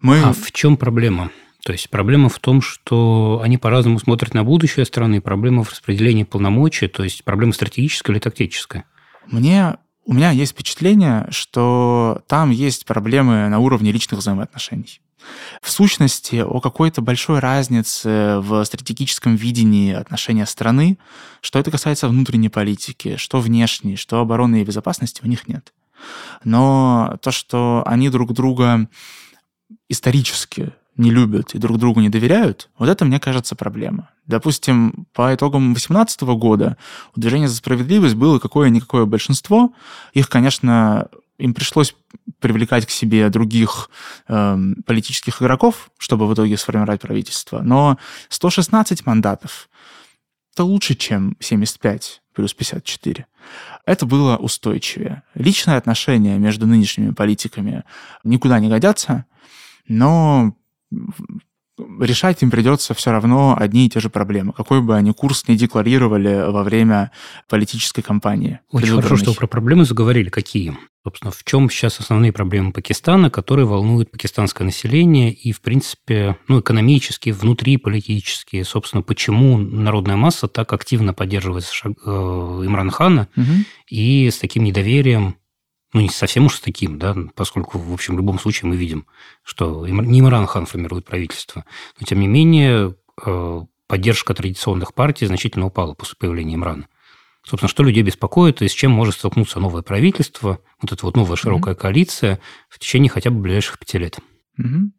Мы... 0.00 0.20
А 0.22 0.32
в 0.32 0.52
чем 0.52 0.76
проблема? 0.76 1.30
То 1.64 1.72
есть 1.72 1.90
проблема 1.90 2.28
в 2.28 2.38
том, 2.38 2.62
что 2.62 3.40
они 3.42 3.58
по-разному 3.58 3.98
смотрят 3.98 4.34
на 4.34 4.44
будущее 4.44 4.86
страны, 4.86 5.20
проблема 5.20 5.62
в 5.64 5.70
распределении 5.70 6.24
полномочий, 6.24 6.88
то 6.88 7.04
есть 7.04 7.24
проблема 7.24 7.52
стратегическая 7.52 8.12
или 8.12 8.20
тактическая. 8.20 8.84
Мне 9.26 9.76
у 10.06 10.14
меня 10.14 10.30
есть 10.30 10.52
впечатление, 10.52 11.26
что 11.30 12.22
там 12.26 12.50
есть 12.50 12.86
проблемы 12.86 13.48
на 13.48 13.58
уровне 13.58 13.92
личных 13.92 14.20
взаимоотношений. 14.20 15.00
В 15.60 15.70
сущности, 15.70 16.36
о 16.36 16.60
какой-то 16.60 17.02
большой 17.02 17.40
разнице 17.40 18.38
в 18.38 18.64
стратегическом 18.64 19.36
видении 19.36 19.92
отношения 19.92 20.46
страны, 20.46 20.98
что 21.42 21.58
это 21.58 21.70
касается 21.70 22.08
внутренней 22.08 22.48
политики, 22.48 23.16
что 23.16 23.38
внешней, 23.38 23.96
что 23.96 24.20
обороны 24.20 24.62
и 24.62 24.64
безопасности, 24.64 25.20
у 25.22 25.28
них 25.28 25.46
нет. 25.46 25.74
Но 26.42 27.18
то, 27.22 27.30
что 27.30 27.82
они 27.86 28.08
друг 28.08 28.32
друга 28.32 28.88
исторически 29.88 30.72
не 31.00 31.10
любят 31.10 31.54
и 31.54 31.58
друг 31.58 31.78
другу 31.78 32.00
не 32.00 32.08
доверяют, 32.08 32.68
вот 32.78 32.88
это, 32.88 33.04
мне 33.04 33.18
кажется, 33.18 33.56
проблема. 33.56 34.10
Допустим, 34.26 35.06
по 35.12 35.34
итогам 35.34 35.72
2018 35.72 36.22
года 36.22 36.76
у 37.16 37.20
движения 37.20 37.48
за 37.48 37.56
справедливость 37.56 38.14
было 38.14 38.38
какое-никакое 38.38 39.06
большинство. 39.06 39.72
Их, 40.12 40.28
конечно, 40.28 41.08
им 41.38 41.54
пришлось 41.54 41.96
привлекать 42.38 42.86
к 42.86 42.90
себе 42.90 43.28
других 43.30 43.90
э, 44.28 44.58
политических 44.86 45.42
игроков, 45.42 45.90
чтобы 45.98 46.28
в 46.28 46.34
итоге 46.34 46.56
сформировать 46.56 47.00
правительство. 47.00 47.60
Но 47.62 47.98
116 48.28 49.06
мандатов– 49.06 49.68
это 50.54 50.64
лучше, 50.64 50.94
чем 50.94 51.36
75 51.40 52.22
плюс 52.34 52.52
54. 52.52 53.26
Это 53.86 54.06
было 54.06 54.36
устойчивее. 54.36 55.22
Личные 55.34 55.78
отношения 55.78 56.38
между 56.38 56.66
нынешними 56.66 57.12
политиками 57.12 57.84
никуда 58.22 58.60
не 58.60 58.68
годятся, 58.68 59.24
но 59.88 60.54
решать 61.98 62.42
им 62.42 62.50
придется 62.50 62.94
все 62.94 63.10
равно 63.10 63.56
одни 63.58 63.86
и 63.86 63.88
те 63.88 64.00
же 64.00 64.10
проблемы, 64.10 64.52
какой 64.52 64.80
бы 64.82 64.96
они 64.96 65.12
курс 65.12 65.48
не 65.48 65.56
декларировали 65.56 66.50
во 66.50 66.62
время 66.62 67.10
политической 67.48 68.02
кампании. 68.02 68.60
Очень 68.70 68.96
хорошо, 68.96 69.16
что 69.16 69.30
вы 69.30 69.36
про 69.36 69.46
проблемы 69.46 69.84
заговорили. 69.84 70.28
Какие? 70.28 70.76
Собственно, 71.02 71.30
в 71.30 71.42
чем 71.44 71.70
сейчас 71.70 71.98
основные 71.98 72.30
проблемы 72.30 72.72
Пакистана, 72.72 73.30
которые 73.30 73.64
волнуют 73.64 74.10
пакистанское 74.10 74.66
население 74.66 75.32
и, 75.32 75.50
в 75.50 75.62
принципе, 75.62 76.36
ну, 76.46 76.60
экономические, 76.60 77.32
внутриполитические, 77.32 78.64
собственно, 78.64 79.02
почему 79.02 79.56
народная 79.56 80.16
масса 80.16 80.46
так 80.46 80.72
активно 80.74 81.14
поддерживает 81.14 81.64
Шаг... 81.64 81.92
э, 82.04 82.10
Имрана 82.10 82.90
Хана 82.90 83.28
угу. 83.34 83.46
и 83.88 84.28
с 84.30 84.38
таким 84.38 84.64
недоверием 84.64 85.36
ну, 85.92 86.00
не 86.00 86.08
совсем 86.08 86.46
уж 86.46 86.58
таким, 86.60 86.98
да, 86.98 87.16
поскольку, 87.34 87.78
в 87.78 87.92
общем, 87.92 88.14
в 88.14 88.18
любом 88.18 88.38
случае 88.38 88.68
мы 88.68 88.76
видим, 88.76 89.06
что 89.42 89.86
не 89.86 90.20
Имран 90.20 90.46
Хан 90.46 90.66
формирует 90.66 91.04
правительство, 91.04 91.64
но, 91.98 92.06
тем 92.06 92.20
не 92.20 92.28
менее, 92.28 92.94
э, 93.24 93.60
поддержка 93.88 94.34
традиционных 94.34 94.94
партий 94.94 95.26
значительно 95.26 95.66
упала 95.66 95.94
после 95.94 96.16
появления 96.16 96.54
Имрана. 96.54 96.86
Собственно, 97.42 97.68
что 97.68 97.82
людей 97.82 98.02
беспокоит 98.02 98.62
и 98.62 98.68
с 98.68 98.72
чем 98.72 98.92
может 98.92 99.14
столкнуться 99.14 99.58
новое 99.58 99.82
правительство, 99.82 100.60
вот 100.80 100.92
эта 100.92 101.04
вот 101.04 101.16
новая 101.16 101.36
широкая 101.36 101.74
mm-hmm. 101.74 101.78
коалиция 101.78 102.40
в 102.68 102.78
течение 102.78 103.10
хотя 103.10 103.30
бы 103.30 103.40
ближайших 103.40 103.78
пяти 103.78 103.98
лет? 103.98 104.18
Mm-hmm. 104.60 104.90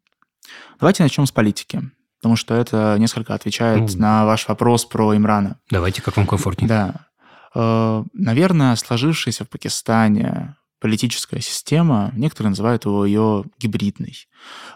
Давайте 0.80 1.04
начнем 1.04 1.26
с 1.26 1.32
политики, 1.32 1.82
потому 2.20 2.36
что 2.36 2.56
это 2.56 2.98
несколько 3.00 3.34
отвечает 3.34 3.94
ну, 3.94 4.00
на 4.00 4.26
ваш 4.26 4.48
вопрос 4.48 4.86
про 4.86 5.16
Имрана. 5.16 5.60
Давайте, 5.70 6.02
как 6.02 6.18
вам 6.18 6.28
комфортнее. 6.28 6.68
Да. 6.68 7.08
Э, 7.56 8.04
наверное, 8.14 8.76
сложившаяся 8.76 9.46
в 9.46 9.50
Пакистане 9.50 10.56
политическая 10.82 11.40
система, 11.40 12.12
некоторые 12.16 12.50
называют 12.50 12.86
его 12.86 13.06
ее 13.06 13.46
гибридной. 13.60 14.28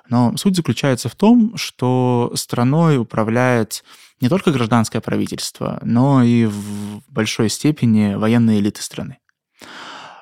Но 0.08 0.38
суть 0.38 0.56
заключается 0.56 1.10
в 1.10 1.16
том, 1.16 1.58
что 1.58 2.32
страной 2.36 3.00
управляет 3.00 3.84
не 4.22 4.30
только 4.30 4.52
гражданское 4.52 5.02
правительство, 5.02 5.80
но 5.82 6.24
и 6.24 6.46
в 6.46 7.02
большой 7.10 7.50
степени 7.50 8.14
военные 8.14 8.60
элиты 8.60 8.84
страны. 8.84 9.18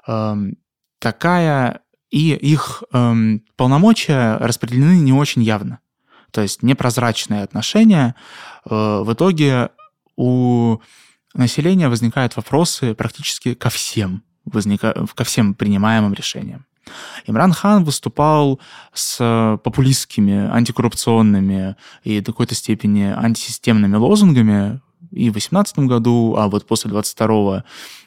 Эм, 0.07 0.57
такая 0.99 1.81
и 2.09 2.33
их 2.33 2.83
эм, 2.93 3.43
полномочия 3.57 4.37
распределены 4.37 4.99
не 4.99 5.11
очень 5.11 5.43
явно. 5.43 5.79
То 6.31 6.41
есть 6.41 6.63
непрозрачные 6.63 7.43
отношения. 7.43 8.15
Э, 8.65 9.01
в 9.03 9.13
итоге 9.13 9.69
у 10.15 10.77
населения 11.33 11.89
возникают 11.89 12.37
вопросы 12.37 12.95
практически 12.95 13.53
ко 13.53 13.69
всем 13.69 14.23
возника... 14.45 15.05
ко 15.15 15.23
всем 15.23 15.53
принимаемым 15.53 16.13
решениям. 16.13 16.65
Имран 17.25 17.53
Хан 17.53 17.83
выступал 17.83 18.59
с 18.93 19.57
популистскими, 19.63 20.49
антикоррупционными 20.51 21.75
и 22.03 22.19
до 22.19 22.31
какой-то 22.31 22.55
степени 22.55 23.03
антисистемными 23.03 23.95
лозунгами 23.95 24.81
и 25.11 25.29
в 25.29 25.33
2018 25.33 25.79
году, 25.79 26.35
а 26.37 26.47
вот 26.47 26.65
после 26.65 26.89
22 26.89 27.63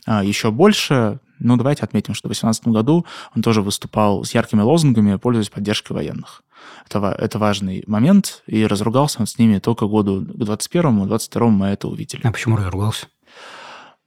а, 0.07 0.25
еще 0.25 0.51
больше. 0.51 1.21
Но 1.39 1.57
давайте 1.57 1.85
отметим, 1.85 2.15
что 2.15 2.29
в 2.29 2.31
2018 2.31 2.69
году 2.69 3.07
он 3.35 3.43
тоже 3.43 3.63
выступал 3.63 4.25
с 4.25 4.35
яркими 4.35 4.63
лозунгами, 4.63 5.17
пользуясь 5.17 5.51
поддержкой 5.51 5.93
военных. 5.93 6.43
Это, 6.89 7.15
это 7.19 7.39
важный 7.39 7.85
момент, 7.87 8.43
и 8.47 8.67
разругался 8.67 9.21
он 9.21 9.27
с 9.27 9.39
ними 9.39 9.59
только 9.59 9.87
году 9.87 10.23
к 10.23 10.43
21-му, 10.43 11.07
22-му 11.07 11.51
мы 11.51 11.67
это 11.67 11.89
увидели. 11.89 12.23
А 12.25 12.33
почему 12.33 12.57
разругался? 12.57 13.07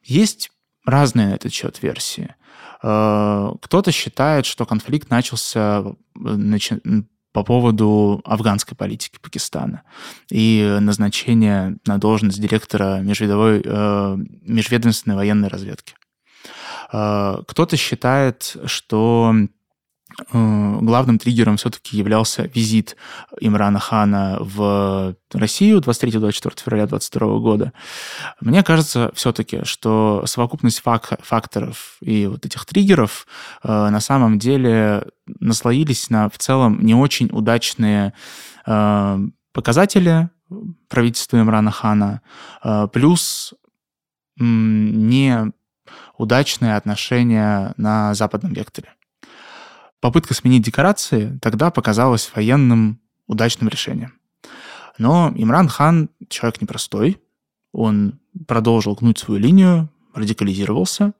Есть 0.03 0.51
разные 0.85 1.27
на 1.27 1.35
этот 1.35 1.53
счет 1.53 1.81
версии. 1.81 2.35
Э, 2.83 3.51
кто-то 3.61 3.91
считает, 3.91 4.45
что 4.45 4.65
конфликт 4.65 5.09
начался 5.09 5.83
по 7.31 7.43
поводу 7.43 8.21
афганской 8.25 8.75
политики 8.75 9.19
Пакистана 9.21 9.83
и 10.31 10.77
назначения 10.81 11.77
на 11.85 11.99
должность 11.99 12.41
директора 12.41 12.99
межвидовой, 13.01 13.61
э, 13.63 14.17
межведомственной 14.41 15.15
военной 15.15 15.49
разведки. 15.49 15.95
Э, 16.91 17.43
кто-то 17.47 17.77
считает, 17.77 18.57
что 18.65 19.33
Э, 19.33 19.58
главным 20.31 21.19
триггером 21.19 21.57
все-таки 21.57 21.97
являлся 21.97 22.49
визит 22.53 22.95
Имрана 23.39 23.79
Хана 23.79 24.37
в 24.39 25.15
Россию 25.33 25.79
23-24 25.79 26.61
февраля 26.63 26.87
2022 26.87 27.39
года. 27.39 27.73
Мне 28.41 28.63
кажется 28.63 29.11
все-таки, 29.15 29.63
что 29.63 30.23
совокупность 30.25 30.81
фак- 30.81 31.19
факторов 31.23 31.97
и 32.01 32.27
вот 32.27 32.45
этих 32.45 32.65
триггеров 32.65 33.27
э, 33.63 33.89
на 33.89 33.99
самом 33.99 34.39
деле 34.39 35.05
наслоились 35.39 36.09
на 36.09 36.29
в 36.29 36.37
целом 36.37 36.83
не 36.83 36.95
очень 36.95 37.29
удачные 37.31 38.13
э, 38.65 39.19
показатели 39.53 40.29
правительства 40.87 41.39
Имрана 41.39 41.71
Хана, 41.71 42.21
э, 42.63 42.87
плюс 42.91 43.53
э, 44.39 44.43
неудачные 44.43 45.53
отношения 46.75 47.73
на 47.77 48.13
западном 48.13 48.53
векторе. 48.53 48.93
Попытка 49.99 50.33
сменить 50.33 50.63
декорации 50.63 51.37
тогда 51.41 51.71
показалась 51.71 52.31
военным 52.33 52.99
удачным 53.27 53.69
решением. 53.69 54.13
Но 54.97 55.31
Имран 55.35 55.67
Хан 55.67 56.09
человек 56.29 56.61
непростой. 56.61 57.21
Он 57.71 58.19
продолжил 58.47 58.95
гнуть 58.95 59.17
свою 59.17 59.39
линию, 59.39 59.89
радикализировался 60.13 61.13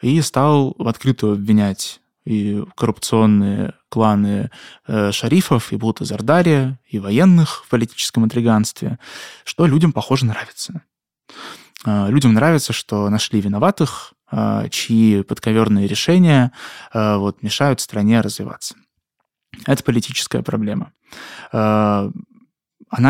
и 0.00 0.20
стал 0.20 0.74
в 0.78 0.88
открытую 0.88 1.34
обвинять 1.34 2.00
и 2.24 2.62
коррупционные 2.74 3.74
кланы 3.88 4.50
э, 4.86 5.12
шарифов, 5.12 5.72
и 5.72 5.76
Бута 5.76 6.04
Зардария, 6.04 6.80
и 6.88 6.98
военных 6.98 7.64
в 7.64 7.68
политическом 7.68 8.24
интриганстве, 8.24 8.98
что 9.44 9.64
людям, 9.66 9.92
похоже, 9.92 10.26
нравится. 10.26 10.82
Э, 11.84 12.08
людям 12.10 12.34
нравится, 12.34 12.72
что 12.72 13.08
нашли 13.10 13.40
виноватых, 13.40 14.12
чьи 14.70 15.22
подковерные 15.22 15.86
решения 15.86 16.52
э, 16.92 17.16
вот, 17.16 17.42
мешают 17.42 17.80
стране 17.80 18.20
развиваться. 18.20 18.74
Это 19.66 19.82
политическая 19.82 20.42
проблема. 20.42 20.92
Она 21.50 22.12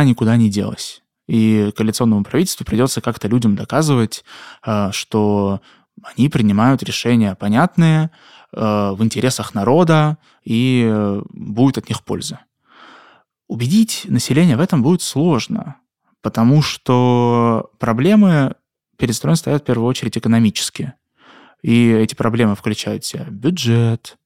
никуда 0.05 0.37
не 0.37 0.49
делась. 0.49 1.03
И 1.27 1.73
коалиционному 1.77 2.23
правительству 2.23 2.65
придется 2.65 3.01
как-то 3.01 3.27
людям 3.27 3.57
доказывать, 3.57 4.25
что 4.93 5.61
они 6.03 6.29
принимают 6.29 6.83
решения 6.85 7.35
понятные, 7.35 8.11
в 8.53 8.97
интересах 9.01 9.55
народа, 9.55 10.19
и 10.45 11.19
будет 11.31 11.79
от 11.79 11.89
них 11.89 12.05
польза. 12.05 12.41
Убедить 13.49 14.07
население 14.09 14.57
в 14.57 14.61
этом 14.61 14.83
будет 14.83 15.03
сложно, 15.03 15.77
потому 16.23 16.63
что 16.63 17.71
проблемы 17.79 18.55
перед 18.97 19.15
страной 19.17 19.37
стоят 19.37 19.63
в 19.63 19.67
первую 19.67 19.89
очередь 19.89 20.17
экономические. 20.17 20.95
И 21.63 21.91
эти 21.91 22.15
проблемы 22.15 22.55
включают 22.55 23.05
в 23.05 23.07
себя 23.07 23.25
бюджет, 23.25 24.17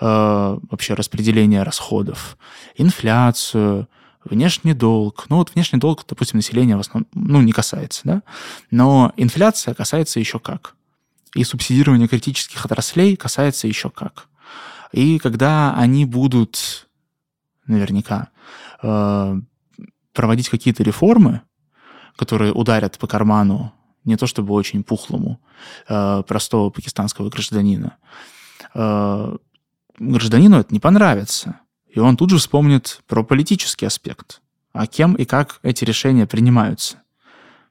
э, 0.00 0.58
вообще 0.70 0.94
распределение 0.94 1.62
расходов, 1.62 2.36
инфляцию, 2.76 3.88
внешний 4.24 4.74
долг. 4.74 5.26
Ну 5.28 5.36
вот 5.36 5.54
внешний 5.54 5.78
долг, 5.78 6.04
допустим, 6.08 6.38
населения 6.38 6.76
в 6.76 6.80
основном 6.80 7.08
ну, 7.14 7.40
не 7.42 7.52
касается, 7.52 8.02
да? 8.04 8.22
Но 8.70 9.12
инфляция 9.16 9.74
касается 9.74 10.20
еще 10.20 10.38
как. 10.38 10.74
И 11.34 11.44
субсидирование 11.44 12.08
критических 12.08 12.64
отраслей 12.64 13.16
касается 13.16 13.68
еще 13.68 13.90
как. 13.90 14.28
И 14.92 15.18
когда 15.18 15.74
они 15.74 16.04
будут 16.04 16.88
наверняка 17.66 18.28
э, 18.82 19.40
проводить 20.12 20.48
какие-то 20.48 20.82
реформы, 20.82 21.42
которые 22.16 22.52
ударят 22.52 22.98
по 22.98 23.06
карману 23.06 23.72
не 24.04 24.16
то 24.16 24.26
чтобы 24.26 24.54
очень 24.54 24.82
пухлому, 24.82 25.40
э, 25.88 26.22
простого 26.26 26.70
пакистанского 26.70 27.28
гражданина. 27.28 27.96
Э, 28.74 29.36
гражданину 29.98 30.58
это 30.58 30.72
не 30.72 30.80
понравится, 30.80 31.60
и 31.88 31.98
он 31.98 32.16
тут 32.16 32.30
же 32.30 32.38
вспомнит 32.38 33.02
про 33.06 33.22
политический 33.22 33.86
аспект, 33.86 34.40
а 34.72 34.86
кем 34.86 35.14
и 35.14 35.24
как 35.24 35.60
эти 35.62 35.84
решения 35.84 36.26
принимаются, 36.26 37.02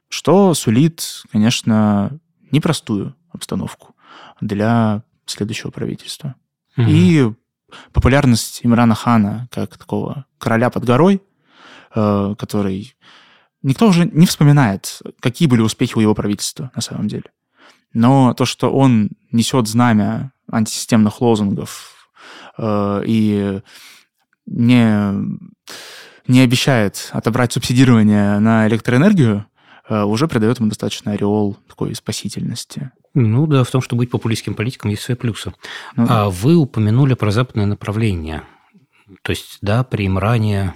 что 0.10 0.54
сулит, 0.54 1.24
конечно, 1.32 2.20
непростую 2.52 3.16
обстановку 3.32 3.96
для 4.42 5.04
следующего 5.26 5.72
правительства. 5.72 6.36
Угу. 6.78 6.88
И 6.88 7.34
популярность 7.94 8.62
Имрана 8.64 8.96
Хана 8.96 9.48
как 9.52 9.78
такого 9.78 10.26
короля 10.38 10.70
под 10.70 10.86
горой, 10.86 11.22
э, 11.96 12.36
который 12.38 12.96
никто 13.62 13.88
уже 13.88 14.06
не 14.06 14.26
вспоминает, 14.26 15.02
какие 15.20 15.48
были 15.48 15.62
успехи 15.62 15.96
у 15.96 16.02
его 16.02 16.16
правительства 16.16 16.72
на 16.76 16.82
самом 16.82 17.08
деле. 17.08 17.26
Но 17.94 18.34
то, 18.34 18.46
что 18.46 18.72
он 18.72 19.12
несет 19.32 19.68
знамя 19.68 20.32
антисистемных 20.52 21.22
лозунгов 21.22 22.12
э, 22.58 23.04
и 23.06 23.62
не, 24.46 25.14
не 26.28 26.42
обещает 26.42 27.10
отобрать 27.12 27.54
субсидирование 27.54 28.40
на 28.40 28.68
электроэнергию, 28.68 29.46
э, 29.88 30.04
уже 30.04 30.28
придает 30.28 30.60
ему 30.60 30.70
достаточно 30.70 31.12
ореол 31.12 31.58
такой 31.68 31.96
спасительности. 31.96 32.92
Ну 33.14 33.48
да, 33.48 33.64
в 33.64 33.72
том, 33.72 33.82
что 33.82 33.96
быть 33.96 34.12
популистским 34.12 34.54
политиком 34.54 34.92
есть 34.92 35.04
свои 35.04 35.18
плюсы. 35.18 35.54
Ну, 35.96 36.06
а 36.08 36.30
вы 36.30 36.56
упомянули 36.56 37.16
про 37.16 37.32
западное 37.32 37.66
направление. 37.66 38.44
То 39.24 39.32
есть, 39.32 39.58
да, 39.62 39.84
при 39.84 40.06
Имране 40.06 40.76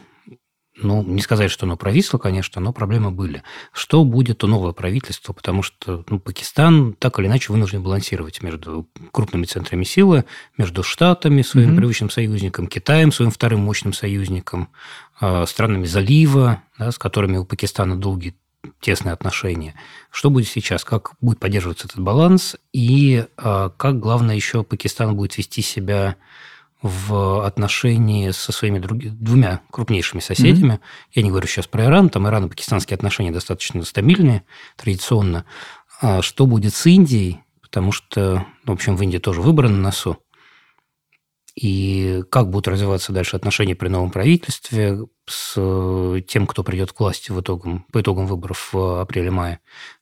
ну, 0.75 1.03
не 1.03 1.22
сказать, 1.22 1.51
что 1.51 1.65
оно 1.65 1.77
провисло, 1.77 2.18
конечно, 2.18 2.60
но 2.60 2.74
проблемы 2.74 3.12
были. 3.12 3.44
Что 3.72 4.03
будет 4.03 4.44
у 4.44 4.48
нового 4.48 4.72
правительства? 4.72 5.34
Потому 5.34 5.62
что 5.62 6.03
ну, 6.10 6.20
Пакистан 6.20 6.94
так 6.94 7.20
или 7.20 7.27
иначе 7.27 7.51
вынужден 7.51 7.84
балансировать 7.84 8.42
между 8.42 8.88
крупными 9.12 9.46
центрами 9.46 9.84
силы, 9.84 10.25
между 10.58 10.82
Штатами, 10.82 11.44
своим 11.44 11.72
mm-hmm. 11.72 11.77
привычным 11.77 12.10
союзником, 12.10 12.68
Китаем, 12.68 13.12
своим 13.12 13.30
вторым 13.30 13.60
мощным 13.60 13.94
союзником, 13.94 14.70
а, 15.20 15.46
странами 15.46 15.86
залива, 15.86 16.63
да, 16.80 16.92
с 16.92 16.98
которыми 16.98 17.38
у 17.38 17.46
Пакистана 17.46 17.96
долгие 17.96 18.36
тесные 18.80 19.13
отношения. 19.13 19.75
Что 20.10 20.30
будет 20.30 20.48
сейчас? 20.48 20.84
Как 20.84 21.13
будет 21.22 21.39
поддерживаться 21.39 21.88
этот 21.88 22.00
баланс? 22.00 22.56
И 22.72 23.25
а, 23.38 23.70
как, 23.70 24.00
главное, 24.00 24.36
еще 24.36 24.63
Пакистан 24.63 25.15
будет 25.15 25.38
вести 25.38 25.62
себя 25.62 26.15
в 26.84 27.46
отношении 27.46 28.30
со 28.32 28.52
своими 28.52 28.78
друг... 28.78 29.00
двумя 29.00 29.62
крупнейшими 29.72 30.20
соседями. 30.20 30.74
Mm-hmm. 30.74 31.13
Я 31.13 31.24
не 31.24 31.30
говорю 31.30 31.48
сейчас 31.48 31.66
про 31.66 31.86
Иран, 31.86 32.10
там 32.10 32.28
ирано-пакистанские 32.28 32.96
отношения 32.96 33.32
достаточно 33.32 33.84
стабильные 33.84 34.44
традиционно. 34.75 35.46
А 36.02 36.22
что 36.22 36.46
будет 36.46 36.75
с 36.75 36.86
Индией? 36.86 37.40
Потому 37.62 37.94
что, 37.94 38.46
в 38.66 38.72
общем, 38.72 38.98
в 38.98 39.02
Индии 39.02 39.18
тоже 39.18 39.42
выборы 39.42 39.70
на 39.70 39.78
носу. 39.78 40.18
И 41.55 42.24
как 42.31 42.50
будут 42.50 42.67
развиваться 42.67 43.12
дальше 43.12 43.36
отношения 43.36 43.75
при 43.75 43.88
новом 43.88 44.10
правительстве 44.10 45.00
с 45.27 45.53
тем, 46.27 46.48
кто 46.48 46.63
придет 46.63 46.93
к 46.93 47.00
власти 47.00 47.31
в 47.31 47.39
итогам, 47.39 47.86
по 47.91 48.01
итогам 48.01 48.25
выборов 48.25 48.74
в 48.74 49.01
апреле-мае. 49.01 49.60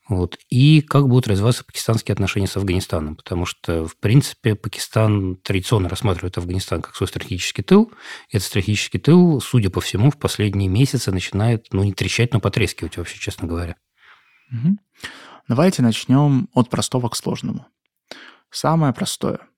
Вот. 0.08 0.38
И 0.50 0.82
как 0.82 1.08
будут 1.08 1.28
развиваться 1.28 1.66
пакистанские 1.66 2.14
отношения 2.14 2.48
с 2.48 2.56
Афганистаном, 2.56 3.18
потому 3.18 3.46
что, 3.46 3.86
в 3.86 3.98
принципе, 3.98 4.56
Пакистан 4.56 5.36
традиционно 5.38 5.90
рассматривает 5.90 6.38
Афганистан 6.38 6.82
как 6.82 6.96
свой 6.96 7.08
стратегический 7.08 7.64
тыл. 7.64 7.92
И 8.30 8.38
этот 8.38 8.48
стратегический 8.48 9.00
тыл, 9.00 9.42
судя 9.42 9.70
по 9.70 9.82
всему, 9.82 10.10
в 10.10 10.18
последние 10.18 10.70
месяцы 10.70 11.12
начинает, 11.12 11.68
ну, 11.72 11.84
не 11.84 11.94
трещать, 11.94 12.34
но 12.34 12.40
потрескивать 12.40 12.98
вообще, 12.98 13.20
честно 13.20 13.48
говоря. 13.48 13.76
Угу. 14.52 14.78
Давайте 15.50 15.82
начнем 15.82 16.48
от 16.54 16.70
простого 16.70 17.10
к 17.10 17.16
сложному. 17.16 17.68
Самое 18.50 18.94
простое– 18.94 19.40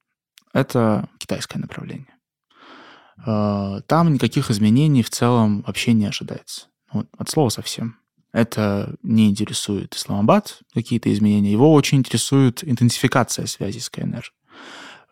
это 0.53 1.09
китайское 1.17 1.61
направление. 1.61 2.15
Э, 3.25 3.81
там 3.87 4.13
никаких 4.13 4.49
изменений 4.51 5.03
в 5.03 5.09
целом 5.09 5.63
вообще 5.65 5.93
не 5.93 6.05
ожидается. 6.05 6.67
От 7.17 7.29
слова 7.29 7.49
совсем. 7.49 7.97
Это 8.31 8.95
не 9.03 9.29
интересует 9.29 9.95
Исламабад, 9.95 10.59
какие-то 10.73 11.11
изменения. 11.13 11.51
Его 11.51 11.71
очень 11.73 11.99
интересует 11.99 12.63
интенсификация 12.63 13.45
связи 13.45 13.79
с 13.79 13.89
КНР. 13.89 14.31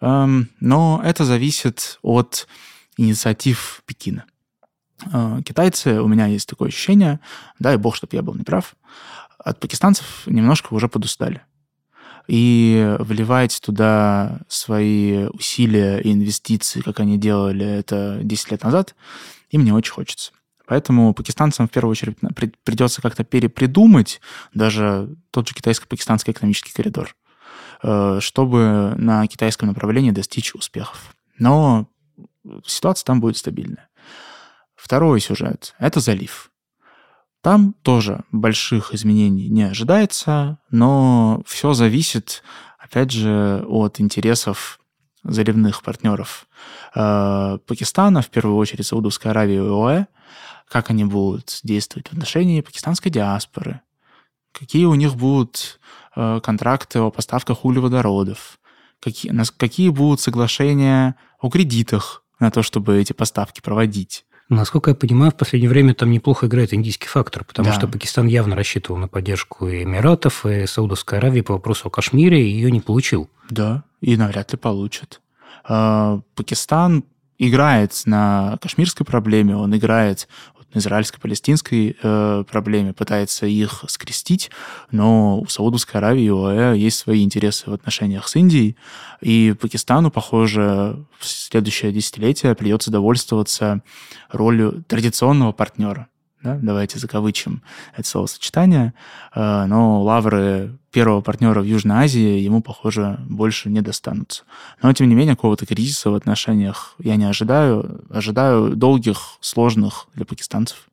Эм, 0.02 0.50
но 0.60 1.02
это 1.04 1.26
зависит 1.26 2.00
от 2.02 2.48
инициатив 2.98 3.84
Пекина. 3.86 4.26
Э, 5.12 5.42
китайцы, 5.46 6.02
у 6.02 6.08
меня 6.08 6.26
есть 6.26 6.50
такое 6.50 6.70
ощущение, 6.70 7.20
дай 7.60 7.78
бог, 7.78 7.96
чтобы 7.96 8.16
я 8.16 8.24
был 8.24 8.34
неправ, 8.34 8.76
от 9.38 9.60
пакистанцев 9.60 10.24
немножко 10.26 10.74
уже 10.74 10.88
подустали. 10.88 11.42
И 12.32 12.96
вливать 13.00 13.60
туда 13.62 14.40
свои 14.48 15.26
усилия 15.26 16.00
и 16.00 16.14
инвестиции, 16.14 16.80
как 16.80 17.02
они 17.02 17.18
делали 17.18 17.66
это 17.66 18.22
10 18.24 18.52
лет 18.52 18.64
назад, 18.64 18.96
им 19.50 19.66
не 19.66 19.74
очень 19.74 19.92
хочется. 19.92 20.32
Поэтому 20.66 21.14
пакистанцам 21.14 21.68
в 21.68 21.72
первую 21.72 21.92
очередь 21.92 22.18
придется 22.64 23.02
как-то 23.02 23.26
перепридумать 23.26 24.22
даже 24.54 25.14
тот 25.32 25.50
же 25.50 25.54
китайско-пакистанский 25.54 26.32
экономический 26.32 26.72
коридор, 26.72 27.18
э, 27.84 28.20
чтобы 28.22 28.94
на 28.96 29.28
китайском 29.28 29.68
направлении 29.68 30.12
достичь 30.12 30.56
успехов. 30.56 31.14
Но 31.38 31.90
ситуация 32.66 33.04
там 33.08 33.20
будет 33.20 33.36
стабильная. 33.36 33.90
Второй 34.76 35.20
сюжет– 35.20 35.76
это 35.80 36.00
залив. 36.00 36.50
Там 37.42 37.74
тоже 37.82 38.24
больших 38.32 38.94
изменений 38.94 39.50
не 39.50 39.64
ожидается, 39.64 40.60
но 40.70 41.42
все 41.46 41.74
зависит, 41.74 42.44
опять 42.78 43.12
же, 43.12 43.66
от 43.68 44.00
интересов 44.00 44.80
заливных 45.24 45.82
партнеров 45.82 46.48
э, 46.96 47.58
Пакистана, 47.66 48.22
в 48.22 48.30
первую 48.30 48.58
очередь 48.58 48.86
Саудовской 48.86 49.32
Аравии 49.32 49.56
и 49.56 49.58
ОАЭ, 49.58 50.06
как 50.68 50.92
они 50.92 51.04
будут 51.04 51.60
действовать 51.64 52.10
в 52.10 52.14
отношении 52.14 52.62
пакистанской 52.62 53.12
диаспоры, 53.12 53.82
какие 54.52 54.86
у 54.86 54.94
них 54.94 55.16
будут 55.16 55.80
э, 56.16 56.40
контракты 56.44 57.00
о 57.00 57.10
поставках 57.10 57.66
углеводородов, 57.66 58.60
какие, 59.00 59.32
какие 59.58 59.90
будут 59.90 60.22
соглашения 60.22 61.16
о 61.40 61.50
кредитах 61.50 62.24
на 62.40 62.52
то, 62.52 62.62
чтобы 62.62 63.00
эти 63.00 63.14
поставки 63.14 63.62
проводить. 63.62 64.26
Насколько 64.52 64.92
я 64.92 64.96
понимаю, 64.96 65.32
в 65.32 65.36
последнее 65.36 65.70
время 65.70 65.94
там 65.94 66.12
неплохо 66.12 66.48
играет 66.48 66.74
индийский 66.74 67.08
фактор, 67.08 67.46
потому 67.46 67.70
да. 67.70 67.74
что 67.74 67.88
Пакистан 67.88 68.28
явно 68.28 68.54
рассчитывал 68.54 69.00
на 69.00 69.08
поддержку 69.08 69.70
и 69.70 69.84
Эмиратов, 69.84 70.46
и 70.46 70.66
Саудовской 70.68 71.20
Аравии 71.20 71.40
по 71.40 71.54
вопросу 71.54 71.88
о 71.88 71.90
Кашмире, 71.90 72.46
и 72.46 72.52
ее 72.52 72.70
не 72.70 72.82
получил. 72.82 73.30
Да, 73.50 73.86
и 74.02 74.18
навряд 74.18 74.52
ли 74.52 74.58
получит. 74.58 75.22
А, 75.64 76.20
Пакистан 76.36 77.06
играет 77.40 77.94
на 78.06 78.58
кашмирской 78.62 79.06
проблеме, 79.06 79.56
он 79.56 79.74
играет 79.76 80.28
израильско-палестинской 80.74 81.98
э, 82.02 82.44
проблеме, 82.50 82.94
пытается 82.94 83.46
их 83.46 83.84
скрестить, 83.88 84.52
но 84.92 85.40
у 85.40 85.48
Саудовской 85.48 86.00
Аравии 86.00 86.24
и 86.24 86.30
ОАЭ 86.30 86.78
есть 86.78 86.98
свои 86.98 87.24
интересы 87.24 87.70
в 87.70 87.74
отношениях 87.74 88.28
с 88.28 88.36
Индией, 88.36 88.76
и 89.22 89.56
Пакистану, 89.60 90.12
похоже, 90.12 91.06
в 91.20 91.28
следующее 91.28 91.92
десятилетие 91.92 92.56
придется 92.56 92.92
довольствоваться 92.92 93.82
ролью 94.30 94.84
традиционного 94.88 95.52
партнера 95.52 96.08
да, 96.44 96.58
давайте 96.62 97.00
закавычим 97.00 97.62
это 97.96 98.08
словосочетание, 98.08 98.94
э, 99.36 99.66
но 99.66 100.02
лавры 100.02 100.78
первого 100.92 101.22
партнера 101.22 101.62
в 101.62 101.66
Южной 101.66 101.98
Азии 101.98 102.40
ему, 102.40 102.62
похоже, 102.62 103.20
больше 103.30 103.70
не 103.70 103.82
достанутся. 103.82 104.44
Но, 104.82 104.92
тем 104.94 105.08
не 105.08 105.16
менее, 105.16 105.36
какого-то 105.36 105.66
кризиса 105.66 106.10
в 106.10 106.16
отношениях 106.16 106.96
я 107.00 107.16
не 107.16 107.26
ожидаю. 107.26 108.04
Ожидаю 108.10 108.76
долгих, 108.76 109.38
сложных 109.40 110.08
для 110.14 110.26
пакистанцев 110.26 110.88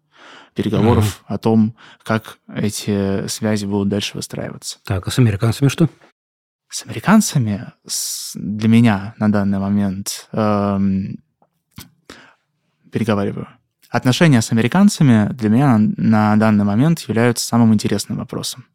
переговоров 0.54 1.22
mm-hmm. 1.28 1.34
о 1.34 1.38
том, 1.38 1.76
как 2.02 2.38
эти 2.52 3.26
связи 3.28 3.66
будут 3.66 3.88
дальше 3.88 4.16
выстраиваться. 4.16 4.78
Так, 4.84 5.06
а 5.06 5.10
с 5.10 5.18
американцами 5.18 5.68
что? 5.68 5.88
С 6.68 6.84
американцами 6.84 7.72
для 8.34 8.68
меня 8.68 9.14
на 9.18 9.32
данный 9.32 9.58
момент 9.58 10.28
эм, 10.32 11.18
переговариваю 12.92 13.48
Отношения 13.90 14.42
с 14.42 14.52
американцами 14.52 15.32
для 15.32 15.48
меня 15.48 15.78
на 15.78 16.36
данный 16.36 16.64
момент 16.64 17.00
являются 17.00 17.46
самым 17.46 17.72
интересным 17.72 18.18
вопросом. 18.18 18.66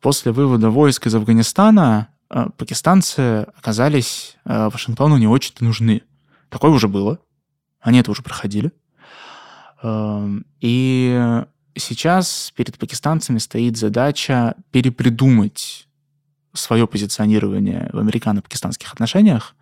После 0.00 0.30
вывода 0.30 0.70
войск 0.70 1.06
из 1.06 1.14
Афганистана 1.14 2.08
э, 2.30 2.46
пакистанцы 2.56 3.46
оказались 3.56 4.36
э, 4.44 4.68
Вашингтону 4.68 5.16
не 5.16 5.26
очень-то 5.26 5.64
нужны. 5.64 6.02
Такое 6.50 6.70
уже 6.70 6.86
было. 6.86 7.18
Они 7.80 7.98
это 7.98 8.12
уже 8.12 8.22
проходили. 8.22 8.70
Эм, 9.82 10.46
и 10.60 11.42
сейчас 11.74 12.52
перед 12.54 12.78
пакистанцами 12.78 13.38
стоит 13.38 13.76
задача 13.76 14.54
перепридумать 14.70 15.88
свое 16.52 16.86
позиционирование 16.86 17.90
в 17.92 17.98
американо-пакистанских 17.98 18.92
отношениях 18.92 19.54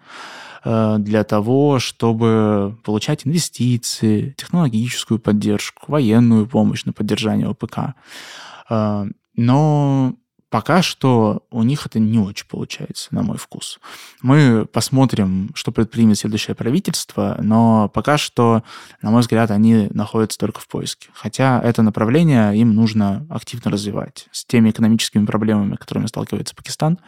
для 0.66 1.22
того, 1.22 1.78
чтобы 1.78 2.76
получать 2.82 3.26
инвестиции, 3.26 4.34
технологическую 4.36 5.20
поддержку, 5.20 5.92
военную 5.92 6.46
помощь 6.46 6.84
на 6.84 6.92
поддержание 6.92 7.48
ОПК. 7.48 7.94
Э, 8.68 9.06
но 9.36 10.14
пока 10.50 10.82
что 10.82 11.44
у 11.50 11.62
них 11.62 11.86
это 11.86 11.98
не 11.98 12.18
очень 12.18 12.46
получается, 12.46 13.08
на 13.14 13.22
мой 13.22 13.36
вкус. 13.36 13.78
Мы 14.22 14.66
посмотрим, 14.66 15.50
что 15.54 15.72
предпримет 15.72 16.18
следующее 16.18 16.54
правительство, 16.54 17.36
но 17.40 17.88
пока 17.88 18.16
что, 18.16 18.62
на 19.02 19.10
мой 19.10 19.20
взгляд, 19.20 19.50
они 19.50 19.88
находятся 19.92 20.38
только 20.38 20.60
в 20.60 20.68
поиске. 20.68 21.08
Хотя 21.12 21.60
это 21.60 21.82
направление 21.82 22.56
им 22.56 22.74
нужно 22.74 23.26
активно 23.28 23.70
развивать. 23.70 24.28
С 24.30 24.44
теми 24.44 24.70
экономическими 24.70 25.26
проблемами, 25.26 25.76
которыми 25.76 26.06
сталкивается 26.06 26.54
Пакистан, 26.54 26.98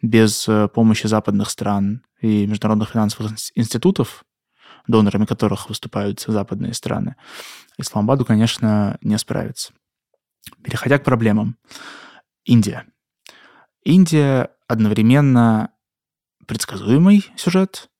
без 0.00 0.48
э, 0.48 0.68
помощи 0.68 1.06
западных 1.06 1.50
стран 1.50 2.02
и 2.20 2.46
международных 2.46 2.90
финансовых 2.90 3.32
институтов, 3.54 4.24
донорами 4.86 5.24
которых 5.24 5.68
выступают 5.68 6.24
западные 6.26 6.74
страны, 6.74 7.16
Исламабаду, 7.78 8.24
конечно, 8.24 8.98
не 9.02 9.18
справится. 9.18 9.72
Переходя 10.62 10.98
к 10.98 11.04
проблемам. 11.04 11.56
Индия. 12.44 12.86
Индия 13.84 14.50
одновременно 14.68 15.70
предсказуемый 16.46 17.26
сюжет, 17.36 17.90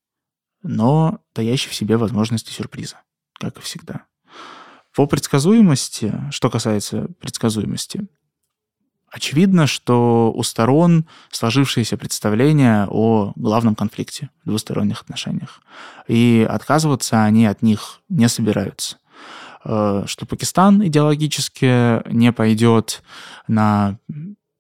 но 0.63 1.21
даящий 1.35 1.71
в 1.71 1.75
себе 1.75 1.97
возможности 1.97 2.51
сюрприза, 2.51 3.01
как 3.35 3.59
и 3.59 3.61
всегда. 3.61 4.07
По 4.95 5.07
предсказуемости, 5.07 6.15
что 6.31 6.51
касается 6.51 7.09
предсказуемости, 7.21 8.07
очевидно, 9.09 9.67
что 9.67 10.33
у 10.33 10.43
сторон 10.43 11.07
сложившееся 11.31 11.97
представление 11.97 12.87
о 12.89 13.33
главном 13.37 13.75
конфликте 13.75 14.31
в 14.45 14.49
двусторонних 14.49 15.03
отношениях. 15.03 15.63
И 16.07 16.47
отказываться 16.49 17.25
они 17.25 17.47
от 17.47 17.63
них 17.63 18.01
не 18.09 18.29
собираются. 18.29 18.99
Э, 19.65 20.05
что 20.07 20.27
Пакистан 20.27 20.87
идеологически 20.87 22.09
не 22.13 22.33
пойдет 22.33 23.03
на 23.49 23.99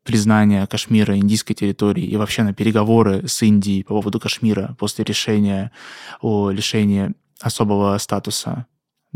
признание 0.05 0.67
Кашмира 0.67 1.17
индийской 1.17 1.57
территорией 1.57 2.09
и 2.09 2.17
вообще 2.17 2.43
на 2.43 2.53
переговоры 2.53 3.27
с 3.27 3.43
Индией 3.43 3.83
по 3.85 3.95
поводу 3.95 4.21
Кашмира 4.21 4.77
после 4.79 5.05
решения 5.05 5.73
о 6.21 6.51
лишении 6.51 7.15
особого 7.41 7.97
статуса 7.99 8.67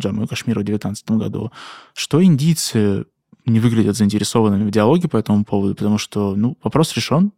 Джамму 0.00 0.24
и 0.24 0.26
Кашмира 0.26 0.60
в 0.60 0.64
2019 0.64 1.10
году, 1.12 1.52
что 1.94 2.22
индийцы 2.22 3.04
не 3.46 3.60
выглядят 3.60 3.96
заинтересованными 3.96 4.68
в 4.68 4.70
диалоге 4.70 5.08
по 5.08 5.16
этому 5.16 5.44
поводу, 5.44 5.74
потому 5.74 5.98
что 5.98 6.34
ну, 6.34 6.56
вопрос 6.62 6.94
решен, 6.94 7.32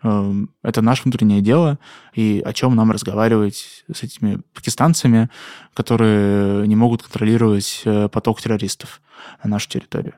это 0.00 0.80
наше 0.80 1.02
внутреннее 1.04 1.40
дело, 1.40 1.78
и 2.14 2.40
о 2.44 2.52
чем 2.52 2.76
нам 2.76 2.92
разговаривать 2.92 3.84
с 3.92 4.02
этими 4.02 4.40
пакистанцами, 4.54 5.28
которые 5.74 6.66
не 6.68 6.76
могут 6.76 7.02
контролировать 7.02 7.82
э, 7.84 8.08
поток 8.08 8.40
террористов 8.40 9.00
на 9.42 9.50
нашу 9.50 9.68
территорию. 9.68 10.14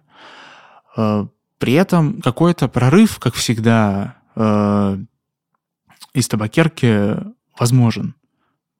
Э, 0.96 1.26
при 1.58 1.72
этом 1.74 2.20
какой-то 2.20 2.68
прорыв, 2.68 3.18
как 3.18 3.34
всегда, 3.34 4.16
э, 4.36 4.98
из 6.12 6.28
табакерки 6.28 7.16
возможен 7.58 8.14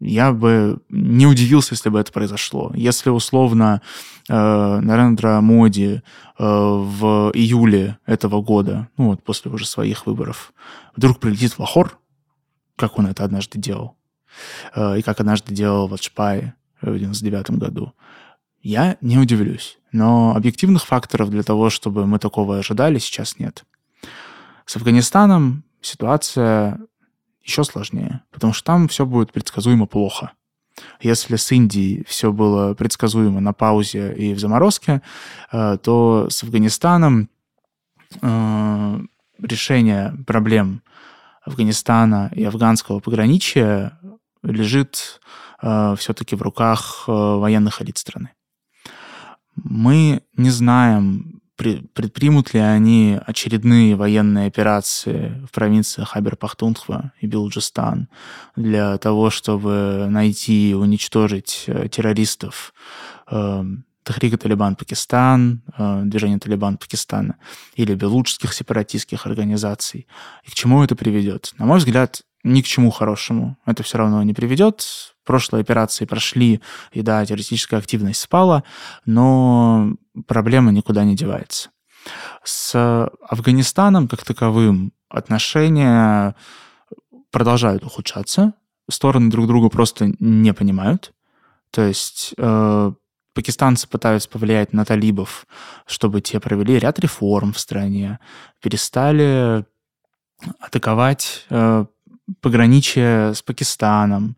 я 0.01 0.33
бы 0.33 0.81
не 0.89 1.27
удивился, 1.27 1.75
если 1.75 1.91
бы 1.91 2.01
это 2.01 2.11
произошло. 2.11 2.73
Если 2.75 3.11
условно 3.11 3.83
э, 4.29 4.33
Нарендра 4.35 5.41
Моди 5.41 5.97
э, 5.97 6.01
в 6.39 7.31
июле 7.35 7.99
этого 8.07 8.41
года, 8.43 8.89
ну 8.97 9.09
вот 9.09 9.23
после 9.23 9.51
уже 9.51 9.67
своих 9.67 10.07
выборов, 10.07 10.53
вдруг 10.97 11.21
прилетит 11.21 11.53
в 11.53 11.59
Лахор, 11.61 11.99
как 12.77 12.99
он 12.99 13.07
это 13.07 13.25
однажды 13.25 13.59
делал, 13.59 13.97
э, 14.75 14.99
и 14.99 15.03
как 15.03 15.21
однажды 15.21 15.55
делал 15.55 15.87
в 15.87 15.95
Ачпае 15.95 16.55
в 16.81 16.99
99 16.99 17.51
году, 17.53 17.93
я 18.63 18.97
не 19.03 19.19
удивлюсь. 19.19 19.79
Но 19.93 20.35
объективных 20.35 20.85
факторов 20.85 21.31
для 21.31 21.43
того, 21.43 21.69
чтобы 21.69 22.07
мы 22.07 22.19
такого 22.19 22.59
ожидали, 22.59 22.99
сейчас 22.99 23.39
нет. 23.39 23.65
С 24.65 24.77
Афганистаном 24.77 25.65
ситуация 25.83 26.81
еще 27.51 27.65
сложнее, 27.65 28.23
потому 28.31 28.53
что 28.53 28.65
там 28.65 28.89
все 28.89 29.05
будет 29.05 29.33
предсказуемо 29.33 29.87
плохо. 29.87 30.33
Если 31.01 31.37
с 31.37 31.51
Индией 31.53 32.05
все 32.07 32.33
было 32.33 32.75
предсказуемо 32.75 33.41
на 33.41 33.53
паузе 33.53 34.15
и 34.15 34.35
в 34.35 34.39
заморозке, 34.39 35.03
э, 35.53 35.79
то 35.83 36.29
с 36.31 36.43
Афганистаном 36.45 37.29
э, 38.23 39.01
решение 39.43 40.15
проблем 40.27 40.83
Афганистана 41.45 42.31
и 42.35 42.45
афганского 42.45 43.01
пограничья 43.01 43.99
лежит 44.43 45.21
э, 45.61 45.97
все-таки 45.99 46.37
в 46.37 46.43
руках 46.43 47.05
военных 47.09 47.83
элит 47.83 47.99
страны. 47.99 48.31
Мы 49.57 50.23
не 50.37 50.51
знаем, 50.51 51.30
предпримут 51.61 52.55
ли 52.55 52.61
они 52.61 53.19
очередные 53.27 53.95
военные 53.95 54.47
операции 54.47 55.41
в 55.47 55.53
провинциях 55.53 56.17
Хабер-Пахтунхва 56.17 57.13
и 57.21 57.27
Билджистан 57.27 58.09
для 58.57 58.97
того, 58.99 59.31
чтобы 59.31 60.07
найти 60.09 60.71
и 60.71 60.75
уничтожить 60.75 61.65
э, 61.67 61.89
террористов 61.89 62.73
э, 63.31 63.65
Тахрика 64.03 64.39
Талибан 64.39 64.77
Пакистан, 64.77 65.63
э, 65.77 66.03
движение 66.05 66.39
Талибан 66.39 66.79
Пакистана 66.79 67.37
или 67.75 67.95
белуджских 67.95 68.55
сепаратистских 68.55 69.27
организаций. 69.27 70.07
И 70.45 70.51
к 70.51 70.55
чему 70.55 70.83
это 70.83 70.97
приведет? 70.97 71.53
На 71.59 71.67
мой 71.67 71.79
взгляд, 71.79 72.23
ни 72.43 72.63
к 72.63 72.67
чему 72.67 72.91
хорошему 72.91 73.59
это 73.67 73.83
все 73.83 73.99
равно 73.99 74.23
не 74.23 74.33
приведет. 74.33 75.15
Прошлые 75.31 75.61
операции 75.61 76.07
прошли, 76.07 76.61
и 76.91 77.03
да, 77.03 77.25
террористическая 77.25 77.79
активность 77.79 78.21
спала, 78.21 78.65
но 79.07 79.93
проблема 80.27 80.73
никуда 80.73 81.05
не 81.05 81.15
девается. 81.15 81.71
С 82.43 83.09
Афганистаном 83.29 84.09
как 84.09 84.25
таковым 84.25 84.93
отношения 85.09 86.35
продолжают 87.31 87.85
ухудшаться, 87.85 88.55
стороны 88.89 89.31
друг 89.31 89.47
друга 89.47 89.69
просто 89.69 90.13
не 90.19 90.53
понимают. 90.53 91.13
То 91.71 91.83
есть 91.83 92.35
э, 92.37 92.93
пакистанцы 93.33 93.87
пытаются 93.87 94.29
повлиять 94.29 94.73
на 94.73 94.85
талибов, 94.85 95.47
чтобы 95.87 96.23
те 96.23 96.41
провели 96.41 96.77
ряд 96.77 96.99
реформ 96.99 97.53
в 97.53 97.61
стране, 97.61 98.19
перестали 98.61 99.65
атаковать 100.59 101.47
э, 101.51 101.85
пограничие 102.41 103.35
с 103.35 103.43
Пакистаном, 103.43 104.37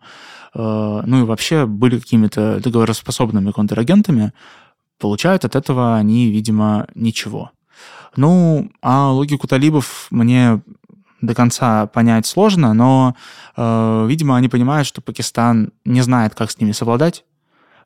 ну 0.55 1.21
и 1.21 1.25
вообще 1.25 1.67
были 1.67 1.99
какими-то 1.99 2.61
договороспособными 2.61 3.53
контрагентами, 3.53 4.33
получают 4.99 5.45
от 5.45 5.57
этого 5.57 5.97
они, 5.97 6.31
видимо, 6.31 6.87
ничего. 6.95 7.51
Ну, 8.17 8.71
а 8.83 9.11
логику 9.11 9.49
талибов 9.49 10.07
мне 10.11 10.61
до 11.23 11.35
конца 11.35 11.87
понять 11.87 12.27
сложно, 12.27 12.75
но, 12.75 13.17
э, 13.57 14.07
видимо, 14.09 14.37
они 14.37 14.49
понимают, 14.49 14.87
что 14.87 15.01
Пакистан 15.01 15.73
не 15.85 16.03
знает, 16.03 16.35
как 16.35 16.51
с 16.51 16.59
ними 16.59 16.73
совладать, 16.73 17.25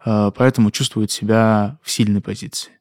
э, 0.04 0.32
поэтому 0.34 0.70
чувствует 0.70 1.10
себя 1.10 1.78
в 1.82 1.90
сильной 1.90 2.20
позиции. 2.20 2.72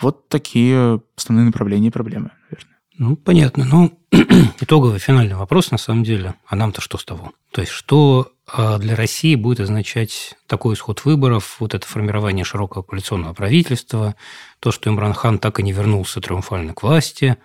Вот 0.00 0.28
такие 0.28 1.00
основные 1.16 1.46
направления 1.46 1.88
и 1.88 1.92
проблемы, 1.92 2.30
наверное. 2.50 2.78
Ну, 2.98 3.16
понятно. 3.16 3.64
Ну, 3.64 3.98
итоговый 4.60 4.98
финальный 4.98 5.36
вопрос, 5.36 5.70
на 5.70 5.78
самом 5.78 6.04
деле, 6.04 6.34
а 6.46 6.54
нам-то 6.54 6.80
что 6.80 6.98
с 6.98 7.04
того? 7.04 7.32
То 7.52 7.62
есть, 7.62 7.72
что 7.72 8.31
для 8.78 8.96
России 8.96 9.34
будет 9.34 9.60
означать 9.60 10.34
такой 10.46 10.74
исход 10.74 11.04
выборов, 11.04 11.56
вот 11.58 11.74
это 11.74 11.86
формирование 11.86 12.44
широкого 12.44 12.82
коалиционного 12.82 13.32
правительства, 13.32 14.14
то, 14.60 14.72
что 14.72 14.90
Имран 14.90 15.14
Хан 15.14 15.38
так 15.38 15.58
и 15.58 15.62
не 15.62 15.72
вернулся 15.72 16.20
триумфально 16.20 16.74
к 16.74 16.82
власти, 16.82 17.38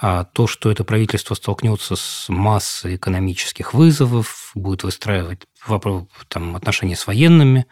а 0.00 0.24
то, 0.24 0.46
что 0.46 0.70
это 0.70 0.84
правительство 0.84 1.34
столкнется 1.34 1.96
с 1.96 2.26
массой 2.28 2.96
экономических 2.96 3.74
вызовов, 3.74 4.52
будет 4.54 4.84
выстраивать 4.84 5.42
там, 6.28 6.56
отношения 6.56 6.96
с 6.96 7.06
военными, 7.06 7.66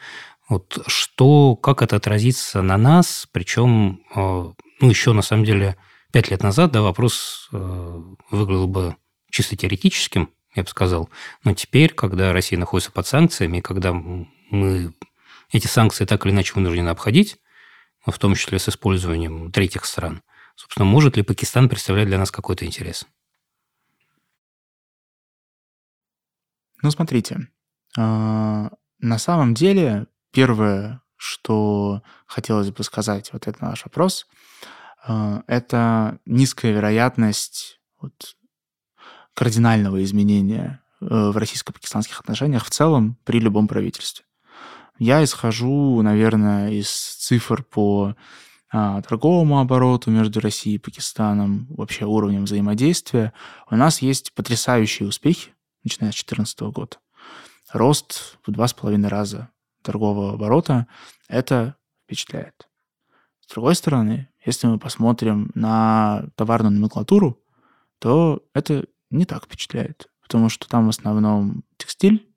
вот 0.48 0.78
что, 0.86 1.56
как 1.56 1.82
это 1.82 1.96
отразится 1.96 2.62
на 2.62 2.76
нас, 2.76 3.26
причем, 3.32 4.00
а, 4.14 4.52
ну, 4.80 4.88
еще 4.88 5.12
на 5.12 5.22
самом 5.22 5.44
деле 5.44 5.76
пять 6.12 6.30
лет 6.30 6.42
назад, 6.42 6.72
да, 6.72 6.82
вопрос 6.82 7.48
э, 7.52 8.02
выглядел 8.30 8.68
бы 8.68 8.96
чисто 9.30 9.56
теоретическим, 9.56 10.30
я 10.56 10.62
бы 10.62 10.68
сказал. 10.68 11.08
Но 11.44 11.54
теперь, 11.54 11.94
когда 11.94 12.32
Россия 12.32 12.58
находится 12.58 12.90
под 12.90 13.06
санкциями, 13.06 13.60
когда 13.60 13.92
мы 13.92 14.94
эти 15.52 15.66
санкции 15.66 16.04
так 16.04 16.26
или 16.26 16.32
иначе 16.32 16.54
вынуждены 16.54 16.88
обходить, 16.88 17.38
в 18.04 18.18
том 18.18 18.34
числе 18.34 18.58
с 18.58 18.68
использованием 18.68 19.52
третьих 19.52 19.84
стран, 19.84 20.22
собственно, 20.54 20.86
может 20.86 21.16
ли 21.16 21.22
Пакистан 21.22 21.68
представлять 21.68 22.06
для 22.08 22.18
нас 22.18 22.30
какой-то 22.30 22.64
интерес? 22.66 23.06
Ну, 26.82 26.90
смотрите, 26.90 27.48
а, 27.96 28.70
на 28.98 29.18
самом 29.18 29.54
деле 29.54 30.06
первое, 30.32 31.02
что 31.16 32.02
хотелось 32.26 32.70
бы 32.70 32.82
сказать 32.84 33.32
вот 33.32 33.46
это 33.46 33.64
наш 33.64 33.84
вопрос– 33.84 34.26
а, 35.06 35.42
это 35.46 36.18
низкая 36.26 36.72
вероятность 36.72 37.80
вот, 38.00 38.36
кардинального 39.36 40.02
изменения 40.02 40.82
э, 41.00 41.04
в 41.04 41.36
российско-пакистанских 41.36 42.18
отношениях 42.18 42.64
в 42.64 42.70
целом 42.70 43.18
при 43.24 43.38
любом 43.38 43.68
правительстве. 43.68 44.24
Я 44.98 45.22
исхожу, 45.22 46.00
наверное, 46.00 46.70
из 46.70 46.88
цифр 46.90 47.62
по 47.62 48.16
а, 48.72 49.02
торговому 49.02 49.60
обороту 49.60 50.10
между 50.10 50.40
Россией 50.40 50.76
и 50.76 50.78
Пакистаном, 50.78 51.66
вообще 51.68 52.06
уровнем 52.06 52.44
взаимодействия. 52.44 53.34
У 53.70 53.76
нас 53.76 54.00
есть 54.00 54.32
потрясающие 54.32 55.06
успехи, 55.06 55.52
начиная 55.84 56.12
с 56.12 56.16
2014 56.16 56.60
года. 56.72 56.96
Рост 57.72 58.38
в 58.46 58.50
два 58.50 58.66
с 58.66 58.72
половиной 58.72 59.10
раза 59.10 59.50
торгового 59.82 60.32
оборота– 60.32 60.86
это 61.28 61.76
впечатляет. 62.04 62.68
С 63.46 63.52
другой 63.52 63.74
стороны, 63.74 64.28
если 64.46 64.66
мы 64.66 64.78
посмотрим 64.78 65.50
на 65.54 66.24
товарную 66.36 66.72
номенклатуру, 66.72 67.38
то 67.98 68.42
это 68.54 68.86
не 69.10 69.24
так 69.24 69.44
впечатляет, 69.44 70.08
потому 70.22 70.48
что 70.48 70.68
там 70.68 70.86
в 70.86 70.90
основном 70.90 71.64
текстиль, 71.76 72.28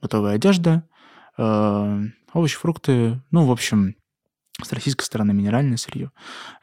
готовая 0.00 0.34
одежда, 0.34 0.88
э, 1.36 2.02
овощи, 2.32 2.56
фрукты, 2.56 3.22
ну, 3.30 3.46
в 3.46 3.50
общем, 3.50 3.96
с 4.62 4.72
российской 4.72 5.04
стороны 5.04 5.32
минеральное 5.32 5.76
сырье 5.76 6.10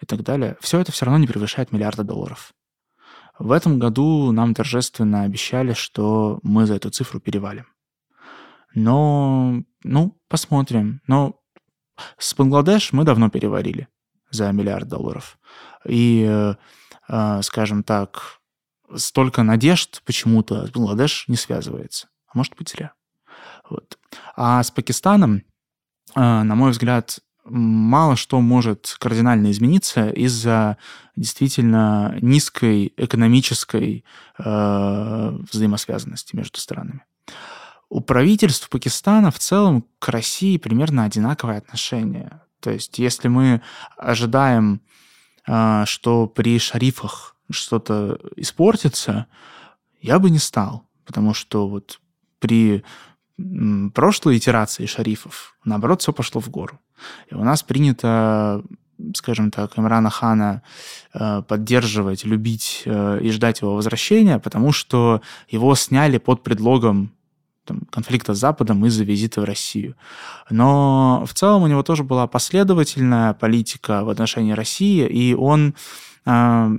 и 0.01 0.05
так 0.05 0.23
далее. 0.23 0.57
Все 0.59 0.79
это 0.79 0.91
все 0.91 1.05
равно 1.05 1.19
не 1.19 1.27
превышает 1.27 1.71
миллиарда 1.71 2.03
долларов. 2.03 2.53
В 3.37 3.51
этом 3.51 3.79
году 3.79 4.31
нам 4.31 4.53
торжественно 4.53 5.23
обещали, 5.23 5.73
что 5.73 6.39
мы 6.43 6.65
за 6.65 6.75
эту 6.75 6.89
цифру 6.89 7.19
перевалим. 7.19 7.65
Но, 8.73 9.61
ну, 9.83 10.17
посмотрим. 10.27 11.01
Но 11.07 11.41
с 12.17 12.33
Бангладеш 12.33 12.93
мы 12.93 13.03
давно 13.03 13.29
переварили 13.29 13.87
за 14.29 14.51
миллиард 14.51 14.87
долларов. 14.87 15.37
И, 15.85 16.25
э, 16.27 16.55
э, 17.07 17.41
скажем 17.41 17.83
так, 17.83 18.34
столько 18.95 19.43
надежд 19.43 20.01
почему-то 20.05 20.67
с 20.67 20.71
Бангладеш 20.71 21.25
не 21.27 21.35
связывается. 21.35 22.07
А 22.27 22.37
может 22.37 22.55
быть, 22.55 22.69
зря. 22.69 22.93
Вот. 23.69 23.97
А 24.35 24.63
с 24.63 24.71
Пакистаном, 24.71 25.43
э, 26.15 26.19
на 26.19 26.55
мой 26.55 26.71
взгляд, 26.71 27.19
мало 27.45 28.15
что 28.15 28.41
может 28.41 28.95
кардинально 28.99 29.51
измениться 29.51 30.09
из-за 30.09 30.77
действительно 31.15 32.17
низкой 32.21 32.93
экономической 32.97 34.03
э, 34.37 35.37
взаимосвязанности 35.51 36.35
между 36.35 36.59
странами. 36.59 37.05
У 37.89 38.01
правительств 38.01 38.69
Пакистана 38.69 39.31
в 39.31 39.39
целом 39.39 39.85
к 39.99 40.09
России 40.09 40.57
примерно 40.57 41.03
одинаковое 41.03 41.59
отношение. 41.59 42.41
То 42.59 42.71
есть 42.71 42.97
если 42.97 43.27
мы 43.27 43.61
ожидаем, 43.97 44.81
э, 45.47 45.83
что 45.85 46.27
при 46.27 46.57
шарифах 46.57 47.34
что-то 47.49 48.19
испортится, 48.35 49.27
я 50.01 50.19
бы 50.19 50.29
не 50.29 50.39
стал, 50.39 50.83
потому 51.05 51.33
что 51.33 51.67
вот 51.67 51.99
при 52.39 52.83
прошлой 53.93 54.37
итерации 54.37 54.85
шарифов, 54.85 55.57
наоборот, 55.65 56.01
все 56.01 56.13
пошло 56.13 56.39
в 56.39 56.49
гору. 56.49 56.79
И 57.29 57.35
у 57.35 57.43
нас 57.43 57.63
принято, 57.63 58.63
скажем 59.13 59.51
так, 59.51 59.77
Имрана 59.77 60.09
Хана 60.09 60.61
э, 61.13 61.41
поддерживать, 61.41 62.23
любить 62.23 62.83
э, 62.85 63.19
и 63.21 63.31
ждать 63.31 63.61
его 63.61 63.75
возвращения, 63.75 64.39
потому 64.39 64.71
что 64.71 65.21
его 65.49 65.75
сняли 65.75 66.17
под 66.17 66.43
предлогом 66.43 67.11
там, 67.65 67.81
конфликта 67.91 68.33
с 68.33 68.39
Западом 68.39 68.85
из-за 68.85 69.03
визита 69.03 69.41
в 69.41 69.43
Россию. 69.43 69.95
Но 70.49 71.25
в 71.27 71.33
целом 71.33 71.63
у 71.63 71.67
него 71.67 71.83
тоже 71.83 72.03
была 72.03 72.27
последовательная 72.27 73.33
политика 73.33 74.05
в 74.05 74.09
отношении 74.09 74.53
России, 74.53 75.05
и 75.05 75.33
он 75.33 75.75
э, 76.25 76.69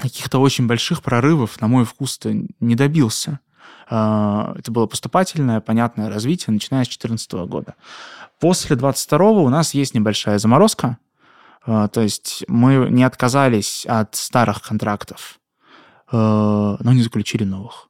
каких-то 0.00 0.38
очень 0.38 0.66
больших 0.66 1.02
прорывов, 1.02 1.60
на 1.60 1.68
мой 1.68 1.84
вкус, 1.84 2.18
не 2.60 2.74
добился. 2.74 3.40
Э, 3.90 4.54
это 4.56 4.70
было 4.70 4.86
поступательное, 4.86 5.60
понятное 5.60 6.08
развитие, 6.08 6.52
начиная 6.52 6.84
с 6.84 6.88
2014 6.88 7.32
года. 7.48 7.74
После 8.40 8.76
22 8.76 9.30
у 9.30 9.48
нас 9.48 9.74
есть 9.74 9.94
небольшая 9.94 10.38
заморозка, 10.38 10.98
э, 11.66 11.88
то 11.92 12.00
есть 12.00 12.44
мы 12.48 12.88
не 12.90 13.04
отказались 13.04 13.86
от 13.86 14.14
старых 14.16 14.62
контрактов, 14.62 15.38
э, 16.12 16.16
но 16.16 16.92
не 16.92 17.02
заключили 17.02 17.44
новых. 17.44 17.88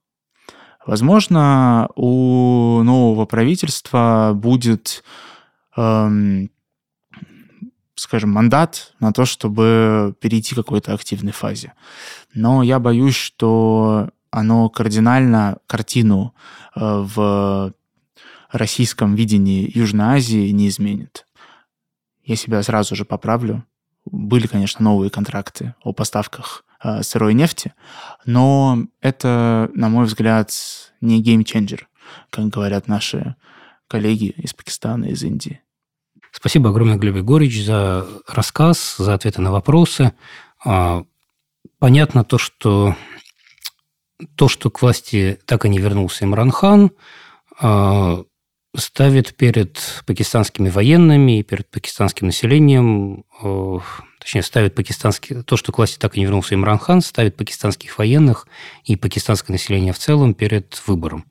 Возможно, 0.87 1.89
у 1.97 2.83
нового 2.83 3.25
правительства 3.25 4.33
будет, 4.35 5.03
эм, 5.77 6.51
скажем, 7.95 8.31
мандат 8.31 8.93
на 9.01 9.13
то, 9.13 9.25
чтобы 9.25 10.15
перейти 10.21 10.55
к 10.55 10.59
какой-то 10.59 10.95
активной 10.95 11.33
фазе. 11.33 11.73
Но 12.35 12.63
я 12.63 12.79
боюсь, 12.79 13.15
что 13.15 14.11
оно 14.31 14.69
кардинально 14.69 15.59
картину 15.67 16.35
э, 16.75 16.81
в 16.81 17.73
российском 18.51 19.15
видении 19.15 19.71
Южной 19.73 20.17
Азии 20.17 20.51
не 20.51 20.69
изменит. 20.69 21.27
Я 22.25 22.37
себя 22.37 22.63
сразу 22.63 22.97
же 22.97 23.05
поправлю. 23.05 23.65
Были, 24.05 24.47
конечно, 24.47 24.83
новые 24.85 25.11
контракты 25.11 25.75
о 25.83 25.93
поставках 25.93 26.65
э, 26.83 27.03
сырой 27.03 27.35
нефти, 27.35 27.75
но 28.27 28.85
это, 29.01 29.71
на 29.75 29.89
мой 29.89 30.07
взгляд, 30.07 30.53
не 31.01 31.23
геймченджер, 31.23 31.89
как 32.31 32.49
говорят 32.49 32.87
наши 32.89 33.37
коллеги 33.89 34.35
из 34.37 34.53
Пакистана, 34.53 35.07
из 35.07 35.23
Индии. 35.23 35.64
Спасибо 36.45 36.69
огромное, 36.69 36.99
Глеб 36.99 37.17
Егорович, 37.17 37.65
за 37.65 38.07
рассказ, 38.29 38.97
за 38.99 39.15
ответы 39.15 39.41
на 39.41 39.51
вопросы. 39.51 40.13
А, 40.63 41.05
понятно 41.79 42.23
то, 42.23 42.37
что 42.37 42.95
то, 44.37 44.49
что 44.49 44.71
к 44.71 44.83
власти 44.83 45.39
так 45.47 45.65
и 45.65 45.71
не 45.71 45.79
вернулся 45.79 46.27
Имран 46.27 46.51
Хан, 46.51 46.91
а, 47.59 48.25
ставит 48.77 49.35
перед 49.39 49.81
пакистанскими 50.05 50.69
военными 50.69 51.39
и 51.39 51.43
перед 51.43 51.71
пакистанским 51.71 52.27
населением, 52.27 53.25
а, 53.43 53.79
точнее, 54.21 54.43
ставит 54.43 54.75
пакистанский, 54.75 55.45
то, 55.45 55.57
что 55.57 55.73
к 55.73 55.79
власти 55.79 55.97
так 55.99 56.15
и 56.15 56.21
не 56.21 56.27
вернулся 56.27 56.57
Имран 56.57 56.79
Хан, 56.79 57.01
ставит 57.01 57.39
пакистанских 57.39 57.97
военных 57.97 58.47
и 58.85 58.97
пакистанское 58.97 59.55
население 59.55 59.95
в 59.95 59.99
целом 59.99 60.35
перед 60.35 60.79
выбором. 60.87 61.25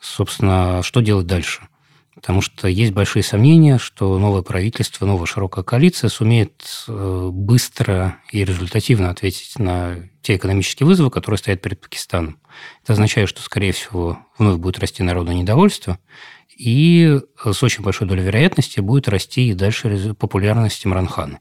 Собственно, 0.00 0.82
что 0.82 1.02
делать 1.02 1.28
дальше? 1.28 1.68
Потому 2.14 2.40
что 2.40 2.68
есть 2.68 2.92
большие 2.92 3.22
сомнения, 3.22 3.78
что 3.78 4.18
новое 4.18 4.42
правительство, 4.42 5.06
новая 5.06 5.26
широкая 5.26 5.64
коалиция 5.64 6.08
сумеет 6.08 6.64
э, 6.86 7.28
быстро 7.32 8.18
и 8.30 8.44
результативно 8.44 9.10
ответить 9.10 9.58
на 9.58 9.96
те 10.22 10.36
экономические 10.36 10.86
вызовы, 10.86 11.10
которые 11.10 11.38
стоят 11.38 11.60
перед 11.60 11.80
Пакистаном. 11.80 12.38
Это 12.82 12.94
означает, 12.94 13.28
что, 13.28 13.42
скорее 13.42 13.72
всего, 13.72 14.18
вновь 14.38 14.58
будет 14.58 14.78
расти 14.78 15.02
народное 15.02 15.34
недовольство, 15.34 15.98
и 16.56 17.20
с 17.44 17.62
очень 17.62 17.82
большой 17.82 18.06
долей 18.06 18.22
вероятности 18.22 18.80
будет 18.80 19.08
расти 19.08 19.48
и 19.48 19.54
дальше 19.54 20.14
популярность 20.14 20.86
Имранхана. 20.86 21.40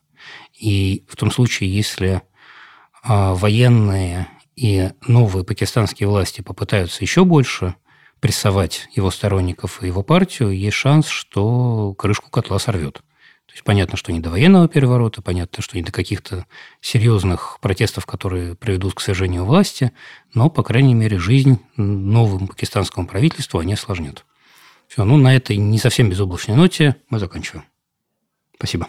И 0.57 1.05
в 1.07 1.15
том 1.15 1.31
случае, 1.31 1.73
если 1.73 2.21
а, 3.03 3.36
военные 3.36 4.27
и 4.55 4.91
новые 5.07 5.43
пакистанские 5.43 6.07
власти 6.09 6.41
попытаются 6.41 7.03
еще 7.03 7.25
больше 7.25 7.75
прессовать 8.23 8.88
его 8.95 9.12
сторонников 9.12 9.83
и 9.83 9.88
его 9.88 10.01
партию, 10.01 10.57
есть 10.57 10.77
шанс, 10.77 11.09
что 11.09 11.93
крышку 11.95 12.29
котла 12.29 12.57
сорвет. 12.57 12.93
То 12.93 13.51
есть 13.51 13.65
понятно, 13.65 13.97
что 13.97 14.13
не 14.13 14.21
до 14.21 14.29
военного 14.29 14.69
переворота, 14.69 15.21
понятно, 15.21 15.62
что 15.62 15.75
не 15.75 15.83
до 15.83 15.91
каких-то 15.91 16.45
серьезных 16.79 17.57
протестов, 17.59 18.05
которые 18.05 18.55
приведут 18.55 18.93
к 18.93 19.01
свержению 19.01 19.43
власти, 19.43 19.91
но, 20.33 20.49
по 20.49 20.63
крайней 20.63 20.93
мере, 20.93 21.19
жизнь 21.19 21.59
новому 21.75 22.47
пакистанскому 22.47 23.07
правительству 23.07 23.59
они 23.59 23.73
осложнят. 23.73 24.23
Все, 24.88 25.03
ну, 25.03 25.17
на 25.17 25.36
этой 25.36 25.57
не 25.57 25.77
совсем 25.77 26.09
безоблачной 26.09 26.55
ноте 26.55 26.95
мы 27.09 27.19
заканчиваем. 27.19 27.65
Спасибо. 28.55 28.88